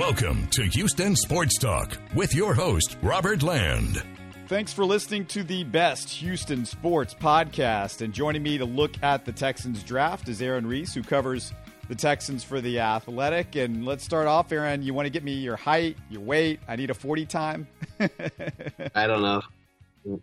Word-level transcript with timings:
Welcome 0.00 0.46
to 0.52 0.62
Houston 0.62 1.14
Sports 1.14 1.58
Talk 1.58 1.98
with 2.14 2.34
your 2.34 2.54
host, 2.54 2.96
Robert 3.02 3.42
Land. 3.42 4.02
Thanks 4.48 4.72
for 4.72 4.86
listening 4.86 5.26
to 5.26 5.44
the 5.44 5.62
best 5.62 6.08
Houston 6.08 6.64
sports 6.64 7.12
podcast. 7.12 8.00
And 8.00 8.10
joining 8.10 8.42
me 8.42 8.56
to 8.56 8.64
look 8.64 8.92
at 9.02 9.26
the 9.26 9.32
Texans 9.32 9.82
draft 9.82 10.30
is 10.30 10.40
Aaron 10.40 10.66
Reiss, 10.66 10.94
who 10.94 11.02
covers 11.02 11.52
the 11.90 11.94
Texans 11.94 12.42
for 12.42 12.62
the 12.62 12.80
Athletic. 12.80 13.56
And 13.56 13.84
let's 13.84 14.02
start 14.02 14.26
off, 14.26 14.50
Aaron. 14.52 14.82
You 14.82 14.94
want 14.94 15.04
to 15.04 15.10
get 15.10 15.22
me 15.22 15.34
your 15.34 15.56
height, 15.56 15.98
your 16.08 16.22
weight? 16.22 16.60
I 16.66 16.76
need 16.76 16.88
a 16.88 16.94
40 16.94 17.26
time. 17.26 17.68
I 18.00 19.06
don't 19.06 19.20
know. 19.20 19.42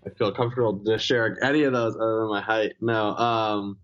I 0.07 0.09
feel 0.09 0.31
comfortable 0.31 0.80
to 0.85 0.98
share 0.98 1.38
any 1.44 1.66
of 1.66 1.73
those 1.73 1.95
other 1.95 2.21
than 2.21 2.30
my 2.30 2.41
height. 2.41 2.73
No. 2.81 3.16
Um, 3.16 3.77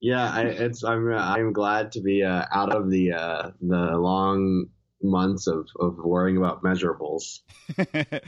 yeah, 0.00 0.30
I, 0.30 0.44
it's 0.44 0.82
I'm 0.84 1.06
I'm 1.12 1.52
glad 1.52 1.92
to 1.92 2.00
be 2.00 2.22
uh, 2.22 2.46
out 2.50 2.74
of 2.74 2.88
the 2.88 3.12
uh, 3.12 3.50
the 3.60 3.98
long 3.98 4.68
months 5.02 5.46
of, 5.46 5.68
of 5.78 5.98
worrying 5.98 6.36
about 6.36 6.62
measurables. 6.62 7.40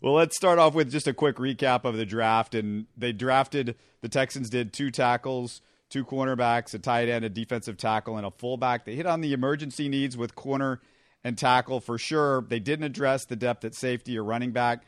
well, 0.00 0.14
let's 0.14 0.36
start 0.36 0.58
off 0.58 0.74
with 0.74 0.90
just 0.90 1.08
a 1.08 1.14
quick 1.14 1.36
recap 1.36 1.84
of 1.84 1.96
the 1.96 2.06
draft. 2.06 2.54
And 2.54 2.86
they 2.96 3.12
drafted 3.12 3.76
the 4.00 4.08
Texans 4.08 4.50
did 4.50 4.72
two 4.72 4.90
tackles, 4.90 5.60
two 5.88 6.04
cornerbacks, 6.04 6.74
a 6.74 6.78
tight 6.78 7.08
end, 7.08 7.24
a 7.24 7.28
defensive 7.28 7.76
tackle, 7.76 8.16
and 8.16 8.26
a 8.26 8.30
fullback. 8.30 8.84
They 8.84 8.94
hit 8.94 9.06
on 9.06 9.20
the 9.20 9.32
emergency 9.32 9.88
needs 9.88 10.16
with 10.16 10.34
corner 10.34 10.80
and 11.24 11.36
tackle 11.36 11.80
for 11.80 11.98
sure. 11.98 12.42
They 12.42 12.60
didn't 12.60 12.84
address 12.84 13.24
the 13.24 13.36
depth 13.36 13.64
at 13.64 13.74
safety 13.74 14.18
or 14.18 14.24
running 14.24 14.52
back. 14.52 14.84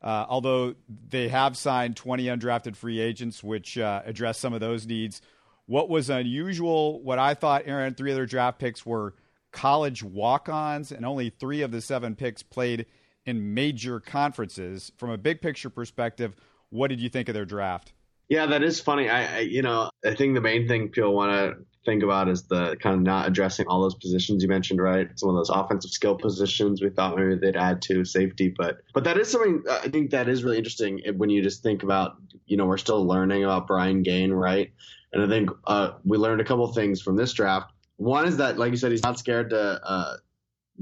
Uh, 0.00 0.26
although 0.28 0.74
they 1.10 1.28
have 1.28 1.56
signed 1.56 1.96
20 1.96 2.24
undrafted 2.24 2.74
free 2.74 2.98
agents, 2.98 3.42
which 3.42 3.78
uh, 3.78 4.02
address 4.04 4.38
some 4.38 4.52
of 4.52 4.60
those 4.60 4.84
needs. 4.84 5.22
What 5.66 5.88
was 5.88 6.10
unusual, 6.10 7.00
what 7.02 7.20
I 7.20 7.34
thought, 7.34 7.62
Aaron, 7.66 7.94
three 7.94 8.10
other 8.10 8.26
draft 8.26 8.58
picks 8.58 8.84
were 8.84 9.14
college 9.52 10.02
walk 10.02 10.48
ons, 10.48 10.90
and 10.90 11.06
only 11.06 11.30
three 11.30 11.62
of 11.62 11.70
the 11.70 11.80
seven 11.80 12.16
picks 12.16 12.42
played 12.42 12.86
in 13.24 13.54
major 13.54 14.00
conferences. 14.00 14.90
From 14.96 15.10
a 15.10 15.18
big 15.18 15.40
picture 15.40 15.70
perspective, 15.70 16.34
what 16.70 16.88
did 16.88 17.00
you 17.00 17.08
think 17.08 17.28
of 17.28 17.34
their 17.34 17.44
draft? 17.44 17.92
Yeah, 18.28 18.46
that 18.46 18.62
is 18.62 18.80
funny. 18.80 19.08
I, 19.08 19.36
I 19.36 19.38
you 19.40 19.62
know, 19.62 19.90
I 20.04 20.14
think 20.14 20.34
the 20.34 20.40
main 20.40 20.66
thing 20.66 20.88
people 20.88 21.14
want 21.14 21.32
to 21.32 21.64
think 21.84 22.02
about 22.02 22.28
is 22.28 22.44
the 22.44 22.76
kind 22.80 22.96
of 22.96 23.02
not 23.02 23.28
addressing 23.28 23.66
all 23.66 23.82
those 23.82 23.94
positions 23.94 24.42
you 24.42 24.48
mentioned, 24.48 24.80
right? 24.80 25.08
Some 25.16 25.28
of 25.28 25.34
those 25.34 25.50
offensive 25.50 25.90
skill 25.90 26.14
positions 26.14 26.80
we 26.80 26.90
thought 26.90 27.16
maybe 27.16 27.34
they'd 27.34 27.56
add 27.56 27.82
to 27.82 28.04
safety, 28.04 28.54
but 28.56 28.78
but 28.94 29.04
that 29.04 29.18
is 29.18 29.28
something 29.28 29.64
I 29.68 29.88
think 29.88 30.10
that 30.10 30.28
is 30.28 30.44
really 30.44 30.58
interesting 30.58 31.02
when 31.16 31.28
you 31.28 31.42
just 31.42 31.62
think 31.62 31.82
about, 31.82 32.16
you 32.46 32.56
know, 32.56 32.66
we're 32.66 32.78
still 32.78 33.04
learning 33.04 33.44
about 33.44 33.66
Brian 33.66 34.02
Gaine, 34.02 34.32
right? 34.32 34.72
And 35.12 35.22
I 35.22 35.28
think 35.28 35.50
uh, 35.66 35.90
we 36.04 36.16
learned 36.16 36.40
a 36.40 36.44
couple 36.44 36.66
things 36.72 37.02
from 37.02 37.16
this 37.16 37.32
draft. 37.32 37.70
One 37.96 38.26
is 38.26 38.38
that, 38.38 38.58
like 38.58 38.70
you 38.70 38.76
said, 38.76 38.90
he's 38.90 39.02
not 39.02 39.18
scared 39.18 39.50
to 39.50 39.80
uh, 39.84 40.16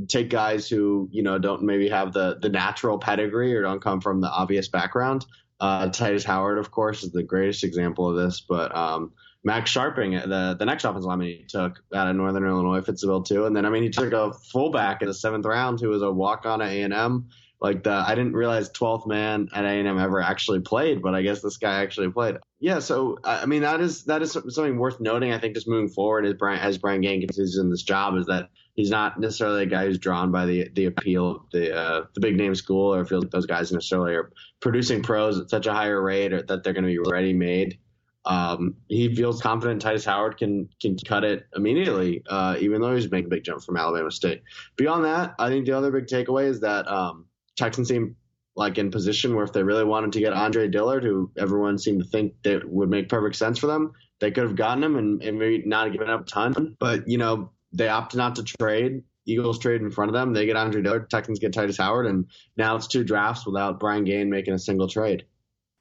take 0.08 0.30
guys 0.30 0.68
who 0.68 1.08
you 1.12 1.22
know 1.22 1.38
don't 1.38 1.62
maybe 1.62 1.88
have 1.88 2.12
the 2.12 2.38
the 2.40 2.48
natural 2.48 2.98
pedigree 2.98 3.54
or 3.54 3.62
don't 3.62 3.82
come 3.82 4.00
from 4.00 4.20
the 4.20 4.30
obvious 4.30 4.68
background. 4.68 5.26
Uh, 5.60 5.88
Tytus 5.88 6.24
Howard, 6.24 6.58
of 6.58 6.70
course, 6.70 7.02
is 7.02 7.12
the 7.12 7.22
greatest 7.22 7.64
example 7.64 8.08
of 8.08 8.16
this, 8.16 8.40
but 8.40 8.74
um, 8.74 9.12
Max 9.44 9.72
Scharping, 9.72 10.20
the 10.22 10.56
the 10.58 10.64
next 10.64 10.84
offensive 10.84 11.06
lineman 11.06 11.28
he 11.28 11.44
took 11.48 11.82
out 11.94 12.08
of 12.08 12.16
Northern 12.16 12.46
Illinois, 12.46 12.80
Fitzville 12.80 13.22
too, 13.22 13.46
and 13.46 13.54
then 13.54 13.66
I 13.66 13.70
mean 13.70 13.82
he 13.82 13.90
took 13.90 14.12
a 14.12 14.32
fullback 14.32 15.02
in 15.02 15.08
the 15.08 15.14
seventh 15.14 15.44
round 15.44 15.80
who 15.80 15.88
was 15.88 16.02
a 16.02 16.10
walk 16.10 16.46
on 16.46 16.62
at 16.62 16.68
A 16.68 16.82
and 16.82 16.94
M 16.94 17.28
like 17.60 17.82
the 17.82 17.92
I 17.92 18.14
didn't 18.14 18.32
realize 18.32 18.70
12th 18.70 19.06
man 19.06 19.48
at 19.54 19.64
A&M 19.64 19.98
ever 19.98 20.20
actually 20.20 20.60
played, 20.60 21.02
but 21.02 21.14
I 21.14 21.22
guess 21.22 21.42
this 21.42 21.58
guy 21.58 21.82
actually 21.82 22.10
played. 22.10 22.36
Yeah, 22.58 22.78
so 22.78 23.18
I 23.22 23.46
mean 23.46 23.62
that 23.62 23.80
is 23.80 24.04
that 24.04 24.22
is 24.22 24.32
something 24.32 24.78
worth 24.78 25.00
noting. 25.00 25.32
I 25.32 25.38
think 25.38 25.54
just 25.54 25.68
moving 25.68 25.88
forward 25.88 26.24
as 26.26 26.34
Brian 26.34 26.60
as 26.60 26.78
Brian 26.78 27.02
continues 27.02 27.58
in 27.58 27.70
this 27.70 27.82
job 27.82 28.16
is 28.16 28.26
that 28.26 28.48
he's 28.74 28.90
not 28.90 29.20
necessarily 29.20 29.64
a 29.64 29.66
guy 29.66 29.84
who's 29.84 29.98
drawn 29.98 30.30
by 30.30 30.46
the 30.46 30.68
the 30.74 30.86
appeal 30.86 31.30
of 31.30 31.50
the 31.52 31.76
uh, 31.76 32.04
the 32.14 32.20
big 32.20 32.36
name 32.36 32.54
school 32.54 32.94
or 32.94 33.04
feels 33.04 33.24
like 33.24 33.32
those 33.32 33.46
guys 33.46 33.72
necessarily 33.72 34.14
are 34.14 34.32
producing 34.60 35.02
pros 35.02 35.38
at 35.38 35.50
such 35.50 35.66
a 35.66 35.72
higher 35.72 36.02
rate 36.02 36.32
or 36.32 36.42
that 36.42 36.64
they're 36.64 36.72
going 36.72 36.84
to 36.84 36.88
be 36.88 37.10
ready 37.10 37.34
made. 37.34 37.78
Um, 38.26 38.76
he 38.88 39.14
feels 39.14 39.40
confident 39.40 39.82
Tytus 39.82 40.04
Howard 40.04 40.36
can 40.38 40.68
can 40.80 40.96
cut 41.06 41.24
it 41.24 41.46
immediately, 41.56 42.22
uh, 42.28 42.56
even 42.60 42.80
though 42.80 42.94
he's 42.94 43.10
making 43.10 43.26
a 43.26 43.30
big 43.30 43.44
jump 43.44 43.62
from 43.62 43.76
Alabama 43.76 44.10
State. 44.10 44.42
Beyond 44.76 45.04
that, 45.04 45.34
I 45.38 45.48
think 45.48 45.66
the 45.66 45.72
other 45.72 45.90
big 45.90 46.06
takeaway 46.06 46.46
is 46.46 46.60
that 46.60 46.86
um, 46.88 47.26
Texans 47.56 47.88
seem 47.88 48.16
like 48.56 48.78
in 48.78 48.90
position 48.90 49.34
where 49.34 49.44
if 49.44 49.52
they 49.52 49.62
really 49.62 49.84
wanted 49.84 50.12
to 50.12 50.20
get 50.20 50.32
Andre 50.32 50.68
Dillard, 50.68 51.04
who 51.04 51.30
everyone 51.38 51.78
seemed 51.78 52.02
to 52.02 52.08
think 52.08 52.34
that 52.42 52.68
would 52.68 52.90
make 52.90 53.08
perfect 53.08 53.36
sense 53.36 53.58
for 53.58 53.66
them, 53.66 53.92
they 54.18 54.30
could 54.30 54.44
have 54.44 54.56
gotten 54.56 54.82
him 54.82 54.96
and, 54.96 55.22
and 55.22 55.38
maybe 55.38 55.64
not 55.66 55.92
given 55.92 56.10
up 56.10 56.22
a 56.22 56.24
ton. 56.24 56.76
But 56.78 57.08
you 57.08 57.18
know, 57.18 57.52
they 57.72 57.88
opted 57.88 58.18
not 58.18 58.36
to 58.36 58.44
trade. 58.44 59.02
Eagles 59.26 59.58
trade 59.58 59.80
in 59.80 59.90
front 59.90 60.08
of 60.08 60.14
them. 60.14 60.32
They 60.32 60.46
get 60.46 60.56
Andre 60.56 60.82
Dillard. 60.82 61.10
Texans 61.10 61.38
get 61.38 61.52
Tytus 61.52 61.78
Howard, 61.78 62.06
and 62.06 62.26
now 62.56 62.76
it's 62.76 62.86
two 62.86 63.04
drafts 63.04 63.46
without 63.46 63.78
Brian 63.78 64.04
Gaine 64.04 64.30
making 64.30 64.54
a 64.54 64.58
single 64.58 64.88
trade. 64.88 65.24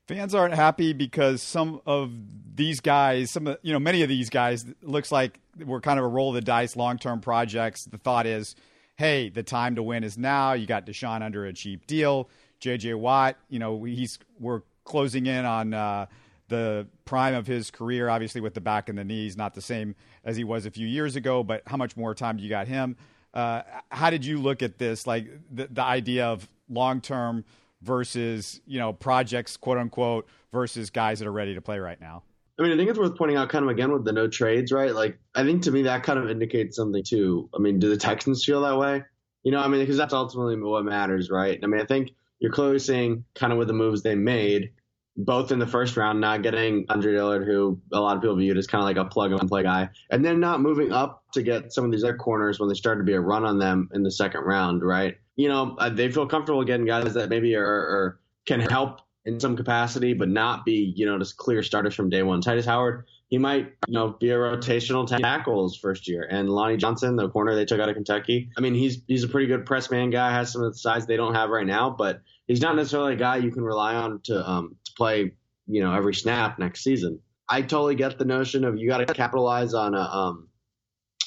Fans 0.07 0.35
aren't 0.35 0.53
happy 0.53 0.93
because 0.93 1.41
some 1.41 1.81
of 1.85 2.11
these 2.55 2.79
guys, 2.79 3.31
some 3.31 3.47
of 3.47 3.57
you 3.61 3.73
know, 3.73 3.79
many 3.79 4.03
of 4.03 4.09
these 4.09 4.29
guys 4.29 4.65
looks 4.81 5.11
like 5.11 5.39
we're 5.65 5.81
kind 5.81 5.99
of 5.99 6.05
a 6.05 6.07
roll 6.07 6.29
of 6.29 6.35
the 6.35 6.41
dice, 6.41 6.75
long 6.75 6.97
term 6.97 7.21
projects. 7.21 7.85
The 7.85 7.97
thought 7.97 8.25
is 8.25 8.55
hey, 8.99 9.29
the 9.29 9.41
time 9.41 9.75
to 9.75 9.81
win 9.81 10.03
is 10.03 10.17
now. 10.17 10.51
You 10.51 10.67
got 10.67 10.85
Deshaun 10.85 11.21
under 11.21 11.45
a 11.45 11.53
cheap 11.53 11.87
deal. 11.87 12.29
J.J. 12.59 12.95
Watt, 12.95 13.37
you 13.47 13.57
know, 13.57 13.85
he's 13.85 14.19
we're 14.37 14.63
closing 14.83 15.25
in 15.25 15.45
on 15.45 15.73
uh, 15.73 16.05
the 16.49 16.85
prime 17.05 17.33
of 17.33 17.47
his 17.47 17.71
career. 17.71 18.09
Obviously, 18.09 18.41
with 18.41 18.53
the 18.53 18.61
back 18.61 18.89
and 18.89 18.97
the 18.97 19.05
knees, 19.05 19.37
not 19.37 19.53
the 19.53 19.61
same 19.61 19.95
as 20.25 20.35
he 20.35 20.43
was 20.43 20.65
a 20.65 20.71
few 20.71 20.85
years 20.85 21.15
ago. 21.15 21.43
But 21.43 21.63
how 21.65 21.77
much 21.77 21.95
more 21.95 22.13
time 22.13 22.35
do 22.35 22.43
you 22.43 22.49
got 22.49 22.67
him? 22.67 22.97
Uh, 23.33 23.61
how 23.89 24.09
did 24.09 24.25
you 24.25 24.37
look 24.37 24.61
at 24.61 24.77
this? 24.77 25.07
Like 25.07 25.29
the, 25.49 25.67
the 25.71 25.83
idea 25.83 26.25
of 26.27 26.45
long 26.67 26.99
term 26.99 27.45
versus 27.81 28.59
you 28.67 28.79
know 28.79 28.91
projects, 28.91 29.55
quote 29.55 29.77
unquote, 29.77 30.27
versus 30.51 30.89
guys 30.89 31.19
that 31.19 31.27
are 31.29 31.31
ready 31.31 31.55
to 31.55 31.61
play 31.61 31.79
right 31.79 32.01
now. 32.01 32.23
I 32.59 32.63
mean, 32.63 32.73
I 32.73 32.77
think 32.77 32.89
it's 32.89 32.99
worth 32.99 33.15
pointing 33.15 33.37
out 33.37 33.49
kind 33.49 33.63
of 33.63 33.71
again 33.71 33.91
with 33.93 34.03
the 34.03 34.11
no 34.11 34.27
trades, 34.27 34.71
right? 34.71 34.93
Like, 34.93 35.17
I 35.33 35.43
think 35.43 35.63
to 35.63 35.71
me 35.71 35.83
that 35.83 36.03
kind 36.03 36.19
of 36.19 36.29
indicates 36.29 36.75
something 36.75 37.03
too. 37.03 37.49
I 37.55 37.59
mean, 37.59 37.79
do 37.79 37.89
the 37.89 37.97
Texans 37.97 38.43
feel 38.43 38.61
that 38.61 38.77
way? 38.77 39.03
You 39.43 39.53
know, 39.53 39.61
I 39.61 39.67
mean, 39.69 39.79
because 39.79 39.97
that's 39.97 40.13
ultimately 40.13 40.59
what 40.59 40.83
matters, 40.83 41.29
right? 41.29 41.57
I 41.63 41.67
mean, 41.67 41.79
I 41.79 41.85
think 41.85 42.11
you're 42.39 42.51
clearly 42.51 42.79
seeing 42.79 43.23
kind 43.33 43.53
of 43.53 43.59
with 43.59 43.69
the 43.69 43.73
moves 43.73 44.03
they 44.03 44.15
made, 44.15 44.71
both 45.15 45.53
in 45.53 45.59
the 45.59 45.67
first 45.67 45.95
round, 45.95 46.19
not 46.19 46.41
getting 46.41 46.85
Andre 46.89 47.13
Dillard, 47.13 47.47
who 47.47 47.79
a 47.93 47.99
lot 48.01 48.17
of 48.17 48.21
people 48.21 48.35
viewed 48.35 48.57
as 48.57 48.67
kind 48.67 48.81
of 48.81 48.85
like 48.85 48.97
a 48.97 49.09
plug 49.09 49.31
and 49.31 49.49
play 49.49 49.63
guy, 49.63 49.89
and 50.09 50.23
then 50.23 50.41
not 50.41 50.59
moving 50.59 50.91
up 50.91 51.23
to 51.33 51.41
get 51.41 51.71
some 51.71 51.85
of 51.85 51.91
these 51.91 52.03
other 52.03 52.17
corners 52.17 52.59
when 52.59 52.67
they 52.67 52.75
started 52.75 52.99
to 52.99 53.05
be 53.05 53.13
a 53.13 53.21
run 53.21 53.45
on 53.45 53.57
them 53.57 53.89
in 53.93 54.03
the 54.03 54.11
second 54.11 54.41
round, 54.41 54.83
right? 54.83 55.15
You 55.37 55.47
know, 55.47 55.77
uh, 55.79 55.89
they 55.89 56.11
feel 56.11 56.27
comfortable 56.27 56.65
getting 56.65 56.85
guys 56.85 57.13
that 57.13 57.29
maybe 57.29 57.55
are, 57.55 57.65
are 57.65 58.19
can 58.45 58.59
help 58.59 58.99
in 59.25 59.39
some 59.39 59.55
capacity, 59.55 60.13
but 60.13 60.29
not 60.29 60.65
be, 60.65 60.93
you 60.95 61.05
know, 61.05 61.17
just 61.19 61.37
clear 61.37 61.61
starters 61.61 61.93
from 61.93 62.09
day 62.09 62.23
one. 62.23 62.41
Tytus 62.41 62.65
Howard, 62.65 63.05
he 63.27 63.37
might, 63.37 63.73
you 63.87 63.93
know, 63.93 64.09
be 64.19 64.29
a 64.29 64.35
rotational 64.35 65.05
tackle 65.05 65.63
his 65.63 65.77
first 65.77 66.07
year. 66.07 66.27
And 66.29 66.49
Lonnie 66.49 66.77
Johnson, 66.77 67.15
the 67.15 67.29
corner 67.29 67.55
they 67.55 67.65
took 67.65 67.79
out 67.79 67.89
of 67.89 67.95
Kentucky, 67.95 68.49
I 68.57 68.61
mean, 68.61 68.73
he's 68.73 69.01
he's 69.07 69.23
a 69.23 69.27
pretty 69.27 69.47
good 69.47 69.65
press 69.65 69.91
man 69.91 70.09
guy, 70.09 70.31
has 70.31 70.51
some 70.51 70.63
of 70.63 70.71
the 70.71 70.77
size 70.77 71.05
they 71.05 71.17
don't 71.17 71.35
have 71.35 71.49
right 71.49 71.67
now, 71.67 71.89
but 71.89 72.21
he's 72.47 72.61
not 72.61 72.75
necessarily 72.75 73.13
a 73.13 73.17
guy 73.17 73.37
you 73.37 73.51
can 73.51 73.63
rely 73.63 73.95
on 73.95 74.21
to 74.25 74.49
um 74.49 74.75
to 74.85 74.91
play, 74.97 75.33
you 75.67 75.83
know, 75.83 75.93
every 75.93 76.13
snap 76.13 76.57
next 76.57 76.83
season. 76.83 77.19
I 77.47 77.61
totally 77.61 77.95
get 77.95 78.17
the 78.17 78.25
notion 78.25 78.63
of 78.63 78.77
you 78.77 78.87
got 78.87 78.97
to 78.99 79.13
capitalize 79.13 79.73
on 79.73 79.95
a 79.95 80.01
um 80.01 80.49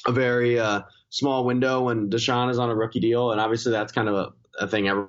a 0.05 0.11
very 0.11 0.59
uh, 0.59 0.81
small 1.09 1.45
window 1.45 1.81
when 1.81 2.09
Deshaun 2.09 2.49
is 2.49 2.59
on 2.59 2.69
a 2.69 2.75
rookie 2.75 2.99
deal, 2.99 3.31
and 3.31 3.39
obviously 3.39 3.71
that's 3.71 3.91
kind 3.93 4.09
of 4.09 4.15
a, 4.15 4.33
a 4.59 4.67
thing 4.67 4.87
every 4.87 5.07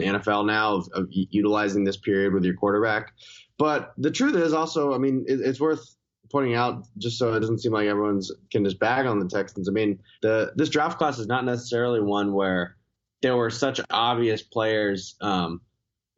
the 0.00 0.06
NFL 0.06 0.46
now 0.46 0.74
of, 0.74 0.88
of, 0.92 1.06
utilizing 1.10 1.84
this 1.84 1.96
period 1.96 2.34
with 2.34 2.44
your 2.44 2.54
quarterback. 2.54 3.12
But 3.58 3.92
the 3.98 4.10
truth 4.10 4.36
is 4.36 4.52
also, 4.52 4.94
I 4.94 4.98
mean, 4.98 5.24
it, 5.28 5.40
it's 5.40 5.60
worth 5.60 5.96
pointing 6.30 6.54
out 6.54 6.84
just 6.98 7.18
so 7.18 7.34
it 7.34 7.40
doesn't 7.40 7.58
seem 7.58 7.72
like 7.72 7.88
everyone's 7.88 8.30
can 8.50 8.64
just 8.64 8.78
bag 8.78 9.06
on 9.06 9.18
the 9.18 9.28
Texans. 9.28 9.68
I 9.68 9.72
mean, 9.72 9.98
the 10.22 10.52
this 10.56 10.68
draft 10.68 10.98
class 10.98 11.18
is 11.18 11.26
not 11.26 11.44
necessarily 11.44 12.00
one 12.00 12.32
where 12.32 12.76
there 13.22 13.36
were 13.36 13.50
such 13.50 13.80
obvious 13.90 14.42
players 14.42 15.16
um, 15.20 15.60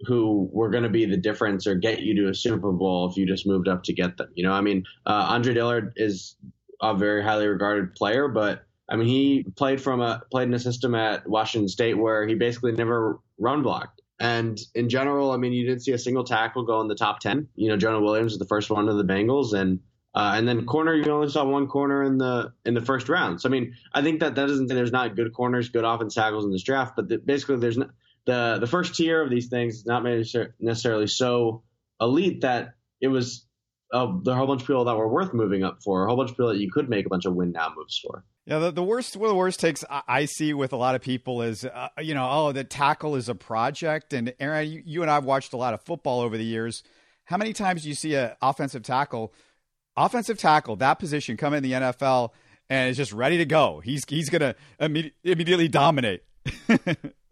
who 0.02 0.48
were 0.52 0.70
going 0.70 0.84
to 0.84 0.90
be 0.90 1.04
the 1.04 1.16
difference 1.16 1.66
or 1.66 1.74
get 1.74 2.02
you 2.02 2.14
to 2.22 2.28
a 2.28 2.34
Super 2.34 2.72
Bowl 2.72 3.08
if 3.10 3.16
you 3.16 3.26
just 3.26 3.46
moved 3.46 3.68
up 3.68 3.82
to 3.84 3.92
get 3.92 4.16
them. 4.16 4.28
You 4.34 4.44
know, 4.44 4.52
I 4.52 4.60
mean, 4.60 4.84
uh, 5.06 5.26
Andre 5.30 5.54
Dillard 5.54 5.94
is 5.96 6.36
a 6.80 6.94
very 6.94 7.22
highly 7.22 7.46
regarded 7.46 7.94
player, 7.94 8.28
but 8.28 8.64
I 8.92 8.96
mean, 8.96 9.08
he 9.08 9.46
played 9.56 9.80
from 9.80 10.02
a 10.02 10.20
played 10.30 10.48
in 10.48 10.54
a 10.54 10.58
system 10.58 10.94
at 10.94 11.26
Washington 11.26 11.68
State 11.68 11.94
where 11.94 12.26
he 12.26 12.34
basically 12.34 12.72
never 12.72 13.20
run 13.38 13.62
blocked. 13.62 14.02
And 14.20 14.60
in 14.74 14.90
general, 14.90 15.30
I 15.30 15.38
mean, 15.38 15.54
you 15.54 15.66
didn't 15.66 15.82
see 15.82 15.92
a 15.92 15.98
single 15.98 16.24
tackle 16.24 16.64
go 16.64 16.82
in 16.82 16.88
the 16.88 16.94
top 16.94 17.20
ten. 17.20 17.48
You 17.56 17.70
know, 17.70 17.78
Jonah 17.78 18.02
Williams 18.02 18.32
is 18.32 18.38
the 18.38 18.44
first 18.44 18.68
one 18.68 18.90
of 18.90 18.98
the 18.98 19.04
Bengals, 19.04 19.54
and 19.54 19.80
uh, 20.14 20.34
and 20.36 20.46
then 20.46 20.66
corner, 20.66 20.94
you 20.94 21.10
only 21.10 21.30
saw 21.30 21.42
one 21.42 21.68
corner 21.68 22.02
in 22.02 22.18
the 22.18 22.52
in 22.66 22.74
the 22.74 22.82
first 22.82 23.08
round. 23.08 23.40
So 23.40 23.48
I 23.48 23.52
mean, 23.52 23.74
I 23.94 24.02
think 24.02 24.20
that 24.20 24.34
that 24.34 24.46
doesn't 24.46 24.68
say 24.68 24.74
there's 24.74 24.92
not 24.92 25.16
good 25.16 25.32
corners, 25.32 25.70
good 25.70 25.84
offense 25.84 26.14
tackles 26.14 26.44
in 26.44 26.52
this 26.52 26.62
draft, 26.62 26.94
but 26.94 27.08
the, 27.08 27.16
basically 27.16 27.56
there's 27.56 27.78
not, 27.78 27.90
the 28.26 28.58
the 28.60 28.66
first 28.66 28.94
tier 28.94 29.22
of 29.22 29.30
these 29.30 29.48
things 29.48 29.76
is 29.76 29.86
not 29.86 30.04
necessarily 30.04 31.06
so 31.06 31.62
elite 31.98 32.42
that 32.42 32.74
it 33.00 33.08
was 33.08 33.46
uh, 33.94 34.06
a 34.26 34.34
whole 34.34 34.46
bunch 34.46 34.60
of 34.60 34.66
people 34.66 34.84
that 34.84 34.96
were 34.96 35.08
worth 35.08 35.32
moving 35.32 35.64
up 35.64 35.82
for, 35.82 36.04
a 36.04 36.08
whole 36.08 36.18
bunch 36.18 36.30
of 36.30 36.36
people 36.36 36.48
that 36.48 36.58
you 36.58 36.70
could 36.70 36.90
make 36.90 37.06
a 37.06 37.08
bunch 37.08 37.24
of 37.24 37.34
win 37.34 37.52
now 37.52 37.72
moves 37.74 37.98
for. 37.98 38.22
Yeah, 38.44 38.58
the, 38.58 38.72
the 38.72 38.82
worst, 38.82 39.16
one 39.16 39.28
of 39.28 39.34
the 39.34 39.38
worst 39.38 39.60
takes 39.60 39.84
I 39.88 40.24
see 40.24 40.52
with 40.52 40.72
a 40.72 40.76
lot 40.76 40.96
of 40.96 41.00
people 41.00 41.42
is, 41.42 41.64
uh, 41.64 41.88
you 42.00 42.12
know, 42.14 42.28
oh, 42.28 42.52
the 42.52 42.64
tackle 42.64 43.14
is 43.14 43.28
a 43.28 43.36
project. 43.36 44.12
And 44.12 44.34
Aaron, 44.40 44.68
you, 44.68 44.82
you 44.84 45.02
and 45.02 45.10
I 45.10 45.14
have 45.14 45.24
watched 45.24 45.52
a 45.52 45.56
lot 45.56 45.74
of 45.74 45.82
football 45.82 46.20
over 46.20 46.36
the 46.36 46.44
years. 46.44 46.82
How 47.24 47.36
many 47.36 47.52
times 47.52 47.82
do 47.82 47.88
you 47.88 47.94
see 47.94 48.16
an 48.16 48.32
offensive 48.42 48.82
tackle, 48.82 49.32
offensive 49.96 50.38
tackle, 50.38 50.76
that 50.76 50.94
position 50.94 51.36
come 51.36 51.54
in 51.54 51.62
the 51.62 51.72
NFL 51.72 52.30
and 52.68 52.90
is 52.90 52.96
just 52.96 53.12
ready 53.12 53.38
to 53.38 53.44
go? 53.44 53.78
He's 53.78 54.02
he's 54.08 54.28
gonna 54.28 54.56
imme- 54.80 55.12
immediately 55.22 55.68
dominate. 55.68 56.24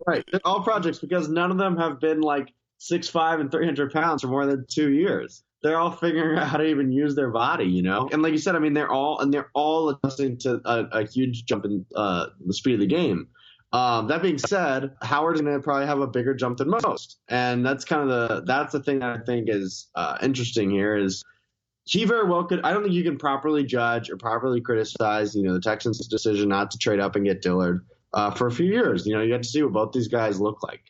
right, 0.07 0.25
They're 0.31 0.41
all 0.45 0.63
projects 0.63 1.01
because 1.01 1.29
none 1.29 1.51
of 1.51 1.59
them 1.59 1.77
have 1.77 1.99
been 1.99 2.21
like 2.21 2.53
six 2.79 3.09
five 3.09 3.41
and 3.41 3.51
three 3.51 3.65
hundred 3.65 3.93
pounds 3.93 4.23
for 4.23 4.29
more 4.29 4.47
than 4.47 4.65
two 4.71 4.93
years 4.93 5.43
they're 5.63 5.79
all 5.79 5.91
figuring 5.91 6.39
out 6.39 6.49
how 6.49 6.59
to 6.59 6.65
even 6.65 6.93
use 6.93 7.15
their 7.15 7.31
body, 7.31 7.65
you 7.65 7.83
know. 7.83 8.09
And 8.13 8.23
like 8.23 8.33
you 8.33 8.39
said, 8.39 8.57
I 8.57 8.59
mean, 8.59 8.75
they're 8.75 8.91
all 8.91 9.21
and 9.21 9.33
they're 9.33 9.51
all 9.55 9.91
adjusting 9.91 10.39
to 10.39 10.61
a, 10.65 11.01
a 11.01 11.07
huge 11.07 11.45
jump 11.45 11.65
in 11.65 11.85
uh, 11.95 12.27
the 12.45 12.55
speed 12.55 12.75
of 12.75 12.81
the 12.81 12.87
game. 12.87 13.29
Um, 13.73 14.09
that 14.09 14.21
being 14.21 14.39
said, 14.39 14.97
Howard's 15.01 15.41
going 15.41 15.55
to 15.55 15.63
probably 15.63 15.87
have 15.87 16.01
a 16.01 16.07
bigger 16.07 16.35
jump 16.35 16.59
than 16.59 16.69
most, 16.69 17.19
and 17.29 17.65
that's 17.65 17.85
kind 17.85 18.03
of 18.03 18.09
the 18.09 18.43
that's 18.45 18.73
the 18.73 18.83
thing 18.83 18.99
that 18.99 19.21
I 19.21 19.23
think 19.23 19.49
is 19.49 19.89
uh, 19.95 20.19
interesting 20.21 20.71
here 20.71 20.97
is 20.97 21.23
he 21.85 22.05
very 22.05 22.29
well 22.29 22.45
could. 22.45 22.63
I 22.65 22.73
don't 22.73 22.83
think 22.83 22.95
you 22.95 23.05
can 23.05 23.17
properly 23.17 23.63
judge 23.63 24.11
or 24.11 24.17
properly 24.17 24.61
criticize, 24.61 25.37
you 25.37 25.45
know, 25.45 25.53
the 25.53 25.61
Texans' 25.61 26.07
decision 26.09 26.49
not 26.49 26.73
to 26.73 26.79
trade 26.79 26.99
up 26.99 27.15
and 27.15 27.25
get 27.25 27.43
Dillard 27.43 27.87
uh, 28.13 28.33
for 28.33 28.49
a 28.49 28.51
few 28.51 28.67
years. 28.67 29.07
You 29.07 29.15
know, 29.15 29.23
you 29.23 29.33
have 29.33 29.43
to 29.43 29.49
see 29.49 29.63
what 29.63 29.73
both 29.73 29.93
these 29.93 30.09
guys 30.09 30.41
look 30.41 30.65
like, 30.65 30.83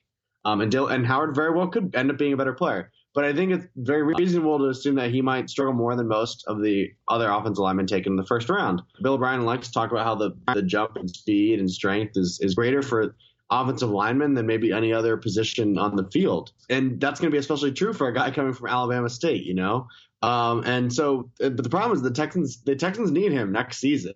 um, 0.46 0.62
and 0.62 0.72
Dill 0.72 0.86
and 0.86 1.06
Howard 1.06 1.34
very 1.34 1.50
well 1.54 1.68
could 1.68 1.94
end 1.94 2.10
up 2.10 2.16
being 2.16 2.32
a 2.32 2.36
better 2.38 2.54
player. 2.54 2.90
But 3.12 3.24
I 3.24 3.32
think 3.32 3.52
it's 3.52 3.66
very 3.76 4.02
reasonable 4.02 4.58
to 4.58 4.66
assume 4.66 4.94
that 4.94 5.10
he 5.10 5.20
might 5.20 5.50
struggle 5.50 5.74
more 5.74 5.96
than 5.96 6.06
most 6.06 6.44
of 6.46 6.62
the 6.62 6.90
other 7.08 7.28
offensive 7.28 7.58
linemen 7.58 7.86
taken 7.86 8.12
in 8.12 8.16
the 8.16 8.26
first 8.26 8.48
round. 8.48 8.82
Bill 9.02 9.14
O'Brien 9.14 9.44
likes 9.44 9.66
to 9.66 9.72
talk 9.72 9.90
about 9.90 10.04
how 10.04 10.14
the, 10.14 10.30
the 10.54 10.62
jump 10.62 10.96
in 10.96 11.08
speed 11.08 11.58
and 11.58 11.68
strength 11.68 12.16
is, 12.16 12.38
is 12.40 12.54
greater 12.54 12.82
for 12.82 13.16
offensive 13.50 13.90
linemen 13.90 14.34
than 14.34 14.46
maybe 14.46 14.72
any 14.72 14.92
other 14.92 15.16
position 15.16 15.76
on 15.76 15.96
the 15.96 16.08
field. 16.12 16.52
And 16.68 17.00
that's 17.00 17.18
going 17.18 17.30
to 17.30 17.34
be 17.34 17.38
especially 17.38 17.72
true 17.72 17.92
for 17.92 18.06
a 18.06 18.14
guy 18.14 18.30
coming 18.30 18.52
from 18.52 18.68
Alabama 18.68 19.10
State, 19.10 19.44
you 19.44 19.54
know? 19.54 19.88
Um, 20.22 20.62
and 20.64 20.92
so, 20.92 21.30
but 21.38 21.56
the 21.56 21.70
problem 21.70 21.96
is 21.96 22.02
the 22.02 22.12
Texans, 22.12 22.62
the 22.62 22.76
Texans 22.76 23.10
need 23.10 23.32
him 23.32 23.50
next 23.50 23.78
season. 23.78 24.14